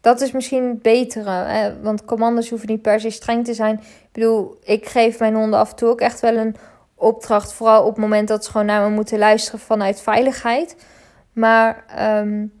Dat 0.00 0.20
is 0.20 0.32
misschien 0.32 0.68
het 0.68 0.82
betere. 0.82 1.30
Hè? 1.30 1.80
Want 1.80 2.04
commando's 2.04 2.48
hoeven 2.50 2.68
niet 2.68 2.82
per 2.82 3.00
se 3.00 3.10
streng 3.10 3.44
te 3.44 3.54
zijn. 3.54 3.74
Ik 3.78 4.08
bedoel, 4.12 4.58
ik 4.62 4.86
geef 4.86 5.18
mijn 5.18 5.34
honden 5.34 5.58
af 5.58 5.70
en 5.70 5.76
toe 5.76 5.88
ook 5.88 6.00
echt 6.00 6.20
wel 6.20 6.36
een 6.36 6.56
opdracht. 6.94 7.52
Vooral 7.52 7.82
op 7.82 7.94
het 7.94 8.00
moment 8.00 8.28
dat 8.28 8.44
ze 8.44 8.50
gewoon 8.50 8.66
naar 8.66 8.88
me 8.88 8.94
moeten 8.94 9.18
luisteren 9.18 9.60
vanuit 9.60 10.00
veiligheid. 10.00 10.76
Maar 11.32 11.84
um, 12.20 12.52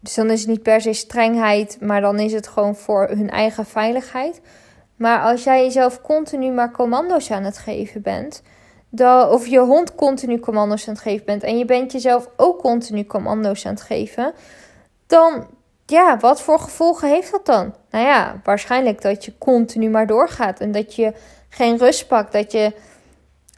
dus 0.00 0.14
dan 0.14 0.30
is 0.30 0.40
het 0.40 0.48
niet 0.48 0.62
per 0.62 0.80
se 0.80 0.92
strengheid, 0.92 1.80
maar 1.80 2.00
dan 2.00 2.18
is 2.18 2.32
het 2.32 2.48
gewoon 2.48 2.76
voor 2.76 3.08
hun 3.08 3.30
eigen 3.30 3.66
veiligheid. 3.66 4.40
Maar 4.96 5.22
als 5.22 5.44
jij 5.44 5.62
jezelf 5.64 6.00
continu 6.00 6.50
maar 6.50 6.70
commando's 6.70 7.30
aan 7.30 7.44
het 7.44 7.58
geven 7.58 8.02
bent, 8.02 8.42
dan, 8.88 9.28
of 9.28 9.46
je 9.46 9.58
hond 9.58 9.94
continu 9.94 10.38
commando's 10.38 10.88
aan 10.88 10.94
het 10.94 11.02
geven 11.02 11.26
bent 11.26 11.42
en 11.42 11.58
je 11.58 11.64
bent 11.64 11.92
jezelf 11.92 12.28
ook 12.36 12.60
continu 12.60 13.06
commando's 13.06 13.66
aan 13.66 13.72
het 13.72 13.82
geven, 13.82 14.34
dan, 15.06 15.46
ja, 15.86 16.18
wat 16.18 16.40
voor 16.40 16.58
gevolgen 16.58 17.08
heeft 17.08 17.30
dat 17.30 17.46
dan? 17.46 17.74
Nou 17.90 18.04
ja, 18.04 18.40
waarschijnlijk 18.44 19.02
dat 19.02 19.24
je 19.24 19.38
continu 19.38 19.88
maar 19.88 20.06
doorgaat 20.06 20.60
en 20.60 20.72
dat 20.72 20.94
je 20.94 21.12
geen 21.48 21.78
rust 21.78 22.08
pakt, 22.08 22.32
dat 22.32 22.52
je 22.52 22.72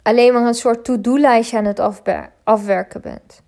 alleen 0.03 0.33
maar 0.33 0.47
een 0.47 0.55
soort 0.55 0.85
to-do-lijstje 0.85 1.57
aan 1.57 1.65
het 1.65 1.81
afwerken 2.45 3.01
bent. 3.01 3.43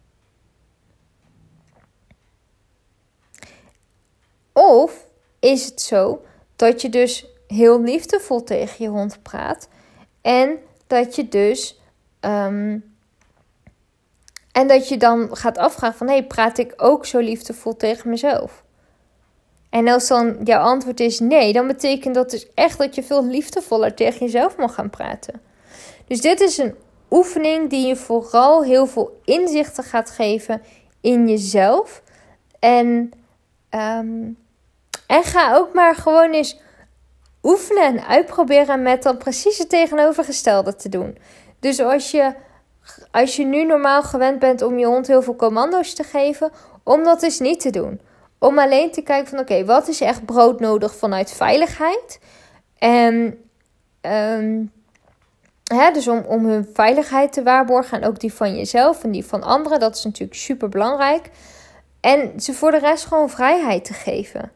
Of 4.52 5.06
is 5.38 5.64
het 5.64 5.80
zo 5.80 6.22
dat 6.56 6.82
je 6.82 6.88
dus 6.88 7.29
heel 7.54 7.80
liefdevol 7.80 8.44
tegen 8.44 8.84
je 8.84 8.90
hond 8.90 9.22
praat 9.22 9.68
en 10.20 10.58
dat 10.86 11.16
je 11.16 11.28
dus 11.28 11.80
ehm, 12.20 12.78
en 14.52 14.68
dat 14.68 14.88
je 14.88 14.96
dan 14.96 15.36
gaat 15.36 15.58
afvragen 15.58 15.98
van 15.98 16.06
hé, 16.06 16.12
hey, 16.12 16.24
praat 16.24 16.58
ik 16.58 16.72
ook 16.76 17.06
zo 17.06 17.18
liefdevol 17.18 17.76
tegen 17.76 18.10
mezelf? 18.10 18.64
En 19.70 19.88
als 19.88 20.08
dan 20.08 20.36
jouw 20.44 20.62
antwoord 20.62 21.00
is 21.00 21.20
nee, 21.20 21.52
dan 21.52 21.66
betekent 21.66 22.14
dat 22.14 22.30
dus 22.30 22.46
echt 22.54 22.78
dat 22.78 22.94
je 22.94 23.02
veel 23.02 23.26
liefdevoller 23.26 23.94
tegen 23.94 24.20
jezelf 24.20 24.56
mag 24.56 24.74
gaan 24.74 24.90
praten. 24.90 25.40
Dus 26.06 26.20
dit 26.20 26.40
is 26.40 26.58
een 26.58 26.74
oefening 27.10 27.70
die 27.70 27.86
je 27.86 27.96
vooral 27.96 28.64
heel 28.64 28.86
veel 28.86 29.20
inzichten 29.24 29.84
gaat 29.84 30.10
geven 30.10 30.62
in 31.00 31.28
jezelf. 31.28 32.02
En 32.58 33.12
um, 33.70 34.38
en 35.06 35.22
ga 35.22 35.56
ook 35.56 35.74
maar 35.74 35.94
gewoon 35.94 36.30
eens 36.32 36.60
oefenen 37.42 37.84
en 37.84 38.06
uitproberen 38.06 38.82
met 38.82 39.02
dan 39.02 39.16
precies 39.16 39.58
het 39.58 39.68
tegenovergestelde 39.68 40.76
te 40.76 40.88
doen. 40.88 41.18
Dus 41.60 41.80
als 41.80 42.10
je, 42.10 42.34
als 43.10 43.36
je 43.36 43.44
nu 43.44 43.64
normaal 43.64 44.02
gewend 44.02 44.38
bent 44.38 44.62
om 44.62 44.78
je 44.78 44.86
hond 44.86 45.06
heel 45.06 45.22
veel 45.22 45.36
commando's 45.36 45.94
te 45.94 46.04
geven, 46.04 46.50
om 46.82 47.04
dat 47.04 47.22
eens 47.22 47.38
niet 47.38 47.60
te 47.60 47.70
doen. 47.70 48.00
Om 48.38 48.58
alleen 48.58 48.90
te 48.90 49.02
kijken 49.02 49.28
van 49.28 49.38
oké, 49.38 49.64
wat 49.64 49.88
is 49.88 50.00
echt 50.00 50.24
broodnodig 50.24 50.94
vanuit 50.94 51.32
veiligheid? 51.32 52.20
En 52.78 53.44
um, 54.00 54.72
hè, 55.64 55.90
dus 55.90 56.08
om, 56.08 56.18
om 56.18 56.46
hun 56.46 56.68
veiligheid 56.74 57.32
te 57.32 57.42
waarborgen 57.42 58.00
en 58.00 58.08
ook 58.08 58.20
die 58.20 58.32
van 58.32 58.56
jezelf 58.56 59.04
en 59.04 59.10
die 59.10 59.24
van 59.24 59.42
anderen, 59.42 59.80
dat 59.80 59.96
is 59.96 60.04
natuurlijk 60.04 60.38
super 60.38 60.68
belangrijk. 60.68 61.30
En 62.00 62.40
ze 62.40 62.52
voor 62.52 62.70
de 62.70 62.78
rest 62.78 63.04
gewoon 63.04 63.30
vrijheid 63.30 63.84
te 63.84 63.92
geven. 63.92 64.52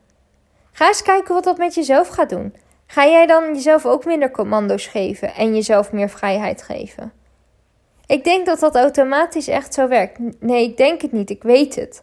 Ga 0.72 0.86
eens 0.86 1.02
kijken 1.02 1.34
wat 1.34 1.44
dat 1.44 1.58
met 1.58 1.74
jezelf 1.74 2.08
gaat 2.08 2.28
doen. 2.28 2.54
Ga 2.86 3.06
jij 3.06 3.26
dan 3.26 3.54
jezelf 3.54 3.86
ook 3.86 4.04
minder 4.04 4.30
commando's 4.30 4.86
geven 4.86 5.34
en 5.34 5.54
jezelf 5.54 5.92
meer 5.92 6.08
vrijheid 6.08 6.62
geven? 6.62 7.12
Ik 8.06 8.24
denk 8.24 8.46
dat 8.46 8.60
dat 8.60 8.76
automatisch 8.76 9.48
echt 9.48 9.74
zo 9.74 9.88
werkt. 9.88 10.18
Nee, 10.40 10.64
ik 10.64 10.76
denk 10.76 11.02
het 11.02 11.12
niet. 11.12 11.30
Ik 11.30 11.42
weet 11.42 11.74
het. 11.74 12.02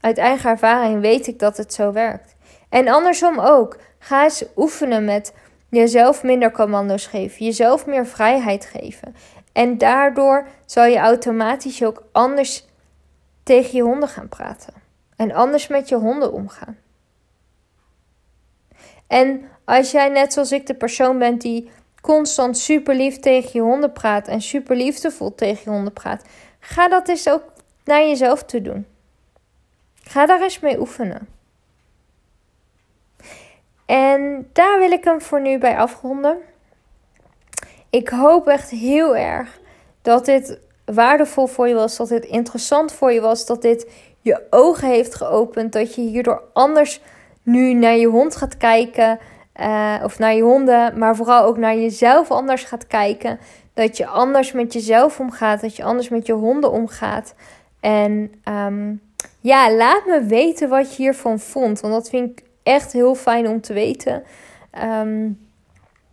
Uit 0.00 0.18
eigen 0.18 0.50
ervaring 0.50 1.00
weet 1.00 1.26
ik 1.26 1.38
dat 1.38 1.56
het 1.56 1.74
zo 1.74 1.92
werkt. 1.92 2.36
En 2.68 2.88
andersom 2.88 3.38
ook. 3.38 3.78
Ga 3.98 4.24
eens 4.24 4.44
oefenen 4.56 5.04
met 5.04 5.34
jezelf 5.68 6.22
minder 6.22 6.50
commando's 6.50 7.06
geven, 7.06 7.44
jezelf 7.44 7.86
meer 7.86 8.06
vrijheid 8.06 8.66
geven. 8.66 9.16
En 9.52 9.78
daardoor 9.78 10.46
zal 10.66 10.84
je 10.84 10.98
automatisch 10.98 11.84
ook 11.84 12.02
anders 12.12 12.64
tegen 13.42 13.76
je 13.76 13.82
honden 13.82 14.08
gaan 14.08 14.28
praten. 14.28 14.74
En 15.16 15.32
anders 15.32 15.68
met 15.68 15.88
je 15.88 15.96
honden 15.96 16.32
omgaan. 16.32 16.78
En 19.06 19.48
als 19.66 19.90
jij 19.90 20.08
net 20.08 20.32
zoals 20.32 20.52
ik 20.52 20.66
de 20.66 20.74
persoon 20.74 21.18
bent 21.18 21.40
die 21.40 21.70
constant 22.00 22.58
super 22.58 22.94
lief 22.94 23.18
tegen 23.18 23.50
je 23.52 23.60
honden 23.60 23.92
praat 23.92 24.28
en 24.28 24.40
super 24.40 24.76
liefdevol 24.76 25.34
tegen 25.34 25.60
je 25.64 25.70
honden 25.70 25.92
praat, 25.92 26.24
ga 26.60 26.88
dat 26.88 27.08
eens 27.08 27.28
ook 27.28 27.42
naar 27.84 28.00
jezelf 28.00 28.42
toe 28.42 28.62
doen. 28.62 28.86
Ga 29.94 30.26
daar 30.26 30.42
eens 30.42 30.60
mee 30.60 30.80
oefenen. 30.80 31.28
En 33.86 34.48
daar 34.52 34.78
wil 34.78 34.90
ik 34.90 35.04
hem 35.04 35.20
voor 35.20 35.40
nu 35.40 35.58
bij 35.58 35.76
afronden. 35.76 36.38
Ik 37.90 38.08
hoop 38.08 38.46
echt 38.46 38.70
heel 38.70 39.16
erg 39.16 39.60
dat 40.02 40.24
dit 40.24 40.58
waardevol 40.84 41.46
voor 41.46 41.68
je 41.68 41.74
was, 41.74 41.96
dat 41.96 42.08
dit 42.08 42.24
interessant 42.24 42.92
voor 42.92 43.12
je 43.12 43.20
was, 43.20 43.46
dat 43.46 43.62
dit 43.62 43.90
je 44.20 44.46
ogen 44.50 44.88
heeft 44.88 45.14
geopend, 45.14 45.72
dat 45.72 45.94
je 45.94 46.00
hierdoor 46.00 46.42
anders 46.52 47.00
nu 47.42 47.72
naar 47.72 47.96
je 47.96 48.06
hond 48.06 48.36
gaat 48.36 48.56
kijken. 48.56 49.18
Uh, 49.60 49.94
of 50.02 50.18
naar 50.18 50.34
je 50.34 50.42
honden, 50.42 50.98
maar 50.98 51.16
vooral 51.16 51.44
ook 51.44 51.56
naar 51.56 51.76
jezelf 51.76 52.30
anders 52.30 52.64
gaat 52.64 52.86
kijken. 52.86 53.38
Dat 53.74 53.96
je 53.96 54.06
anders 54.06 54.52
met 54.52 54.72
jezelf 54.72 55.20
omgaat, 55.20 55.60
dat 55.60 55.76
je 55.76 55.84
anders 55.84 56.08
met 56.08 56.26
je 56.26 56.32
honden 56.32 56.70
omgaat. 56.70 57.34
En 57.80 58.32
um, 58.48 59.00
ja, 59.40 59.72
laat 59.72 60.06
me 60.06 60.22
weten 60.22 60.68
wat 60.68 60.96
je 60.96 61.02
hiervan 61.02 61.38
vond. 61.38 61.80
Want 61.80 61.92
dat 61.92 62.08
vind 62.08 62.30
ik 62.30 62.44
echt 62.62 62.92
heel 62.92 63.14
fijn 63.14 63.48
om 63.48 63.60
te 63.60 63.72
weten. 63.72 64.22
Um, 64.84 65.38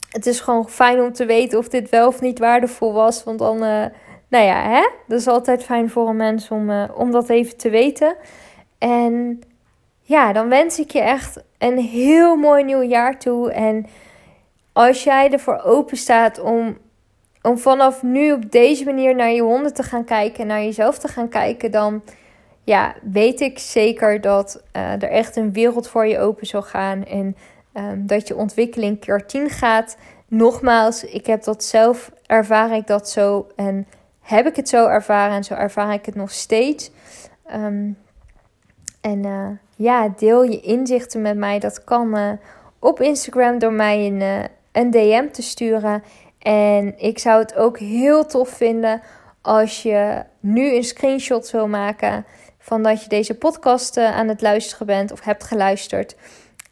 het 0.10 0.26
is 0.26 0.40
gewoon 0.40 0.70
fijn 0.70 1.02
om 1.02 1.14
te 1.14 1.26
weten 1.26 1.58
of 1.58 1.70
dit 1.70 1.90
wel 1.90 2.08
of 2.08 2.22
niet 2.22 2.40
waardevol 2.40 2.94
was. 2.94 3.24
Want 3.24 3.40
dan, 3.40 3.56
uh, 3.56 3.86
nou 4.28 4.46
ja, 4.46 4.70
hè? 4.70 4.90
dat 5.08 5.20
is 5.20 5.28
altijd 5.28 5.64
fijn 5.64 5.90
voor 5.90 6.10
een 6.10 6.16
mens 6.16 6.50
om, 6.50 6.70
uh, 6.70 6.84
om 6.96 7.12
dat 7.12 7.30
even 7.30 7.58
te 7.58 7.70
weten. 7.70 8.16
En 8.78 9.42
ja, 10.14 10.34
dan 10.34 10.50
wens 10.50 10.80
ik 10.80 10.92
je 10.92 11.02
echt 11.02 11.44
een 11.58 11.78
heel 11.78 12.36
mooi 12.36 12.64
nieuw 12.64 12.82
jaar 12.82 13.20
toe. 13.20 13.52
En 13.52 13.86
als 14.74 15.04
jij 15.04 15.32
ervoor 15.32 15.62
open 15.64 15.98
staat 15.98 16.40
om, 16.40 16.78
om 17.42 17.58
vanaf 17.58 18.04
nu 18.04 18.32
op 18.32 18.52
deze 18.52 18.86
manier 18.86 19.16
naar 19.16 19.32
je 19.32 19.42
honden 19.42 19.74
te 19.74 19.84
gaan 19.84 20.04
kijken, 20.04 20.48
naar 20.48 20.64
jezelf 20.64 20.98
te 20.98 21.08
gaan 21.08 21.30
kijken, 21.30 21.72
dan 21.72 22.04
ja, 22.64 22.96
weet 23.02 23.42
ik 23.42 23.60
zeker 23.60 24.22
dat 24.22 24.64
uh, 24.76 24.92
er 24.92 25.10
echt 25.10 25.36
een 25.36 25.54
wereld 25.54 25.88
voor 25.88 26.08
je 26.08 26.20
open 26.20 26.48
zal 26.48 26.62
gaan. 26.62 27.06
En 27.06 27.36
um, 27.74 28.08
dat 28.08 28.28
je 28.28 28.36
ontwikkeling 28.36 29.00
keer 29.00 29.26
10 29.26 29.50
gaat. 29.50 29.98
Nogmaals, 30.28 31.04
ik 31.04 31.26
heb 31.26 31.44
dat 31.44 31.64
zelf, 31.64 32.12
ervaar 32.26 32.72
ik 32.72 32.88
dat 32.88 33.10
zo 33.10 33.48
en 33.56 33.88
heb 34.22 34.46
ik 34.46 34.56
het 34.56 34.70
zo 34.70 34.88
ervaren 34.88 35.36
en 35.36 35.44
zo 35.44 35.54
ervaar 35.54 35.94
ik 35.94 36.06
het 36.06 36.16
nog 36.16 36.32
steeds. 36.32 36.92
Um, 37.54 37.98
en 39.02 39.26
uh, 39.26 39.50
ja, 39.84 40.14
deel 40.18 40.44
je 40.44 40.60
inzichten 40.60 41.22
met 41.22 41.38
mij. 41.38 41.60
Dat 41.60 41.84
kan 41.84 42.18
uh, 42.18 42.32
op 42.80 43.02
Instagram 43.02 43.60
door 43.60 43.74
mij 43.74 44.06
een, 44.06 44.22
uh, 44.22 44.44
een 44.72 44.92
DM 44.92 45.30
te 45.32 45.42
sturen. 45.42 46.04
En 46.40 46.94
ik 46.98 47.20
zou 47.20 47.40
het 47.40 47.56
ook 47.56 47.80
heel 47.80 48.26
tof 48.26 48.50
vinden 48.50 49.02
als 49.42 49.84
je 49.84 50.24
nu 50.40 50.76
een 50.76 50.84
screenshot 50.84 51.52
wil 51.52 51.68
maken 51.68 52.26
van 52.60 52.84
dat 52.84 53.04
je 53.04 53.10
deze 53.10 53.38
podcast 53.38 53.98
aan 53.98 54.28
het 54.28 54.42
luisteren 54.42 54.88
bent 54.88 55.12
of 55.12 55.22
hebt 55.22 55.44
geluisterd. 55.44 56.16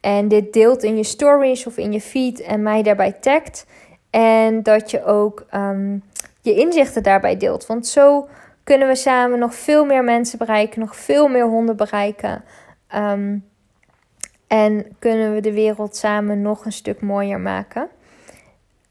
En 0.02 0.28
dit 0.28 0.54
deelt 0.54 0.84
in 0.84 0.98
je 0.98 1.04
stories 1.04 1.66
of 1.66 1.78
in 1.78 1.92
je 1.92 2.02
feed 2.02 2.42
en 2.42 2.64
mij 2.64 2.84
daarbij 2.84 3.12
tagt. 3.12 3.66
En 4.10 4.64
dat 4.64 4.92
je 4.92 5.06
ook 5.06 5.46
um, 5.54 6.04
je 6.42 6.56
inzichten 6.56 7.04
daarbij 7.04 7.38
deelt. 7.38 7.66
Want 7.66 7.88
zo 7.88 8.28
kunnen 8.64 8.88
we 8.88 8.96
samen 8.96 9.40
nog 9.40 9.56
veel 9.56 9.86
meer 9.86 10.04
mensen 10.04 10.38
bereiken, 10.38 10.80
nog 10.80 10.96
veel 10.96 11.28
meer 11.28 11.46
honden 11.46 11.76
bereiken. 11.76 12.44
Um, 12.96 13.50
en 14.52 14.96
kunnen 15.00 15.34
we 15.34 15.42
de 15.42 15.54
wereld 15.54 15.96
samen 15.96 16.42
nog 16.42 16.66
een 16.66 16.72
stuk 16.72 17.02
mooier 17.02 17.40
maken. 17.40 17.90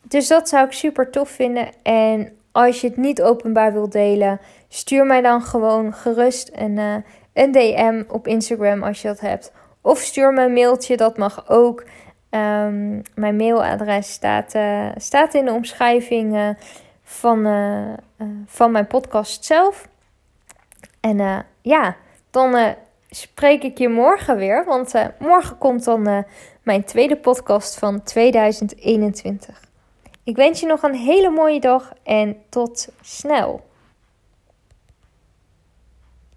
Dus 0.03 0.29
dat 0.29 0.49
zou 0.49 0.67
ik 0.67 0.73
super 0.73 1.11
tof 1.11 1.29
vinden. 1.29 1.69
En 1.83 2.33
als 2.53 2.81
je 2.81 2.87
het 2.87 2.97
niet 2.97 3.23
openbaar 3.23 3.73
wilt 3.73 3.93
delen, 3.93 4.41
stuur 4.69 5.07
mij 5.07 5.21
dan 5.21 5.43
gewoon 5.43 5.95
gerust 5.95 6.51
een, 6.55 6.77
uh, 6.77 6.95
een 7.33 7.53
DM 7.53 8.03
op 8.09 8.27
Instagram 8.27 8.83
als 8.83 9.03
je 9.03 9.09
dat 9.09 9.21
hebt. 9.21 9.53
Of 9.81 9.99
stuur 9.99 10.33
me 10.33 10.45
een 10.45 10.53
mailtje, 10.53 10.97
dat 10.97 11.17
mag 11.17 11.49
ook. 11.49 11.85
Ehm, 12.31 13.01
mijn 13.15 13.37
mailadres 13.37 14.13
staat, 14.13 14.55
uh, 14.55 14.89
staat 14.97 15.35
in 15.35 15.45
de 15.45 15.53
omschrijving 15.53 16.57
van, 17.03 17.47
van 18.47 18.71
mijn 18.71 18.87
podcast 18.87 19.45
zelf. 19.45 19.89
En 21.01 21.45
ja, 21.63 21.97
dan 22.31 22.75
spreek 23.11 23.63
ik 23.63 23.79
je 23.79 23.89
morgen 23.89 24.37
weer. 24.37 24.65
Want 24.65 24.93
morgen 25.19 25.59
komt 25.59 25.85
dan 25.85 26.25
mijn 26.63 26.85
tweede 26.85 27.17
podcast 27.17 27.79
van 27.79 28.03
2021. 28.03 29.69
Ik 30.25 30.37
wens 30.37 30.61
je 30.61 30.67
nog 30.67 30.83
een 30.83 30.95
hele 30.95 31.31
mooie 31.31 31.61
dag 31.61 31.93
en 32.03 32.37
tot 32.49 32.89
snel. 33.01 33.70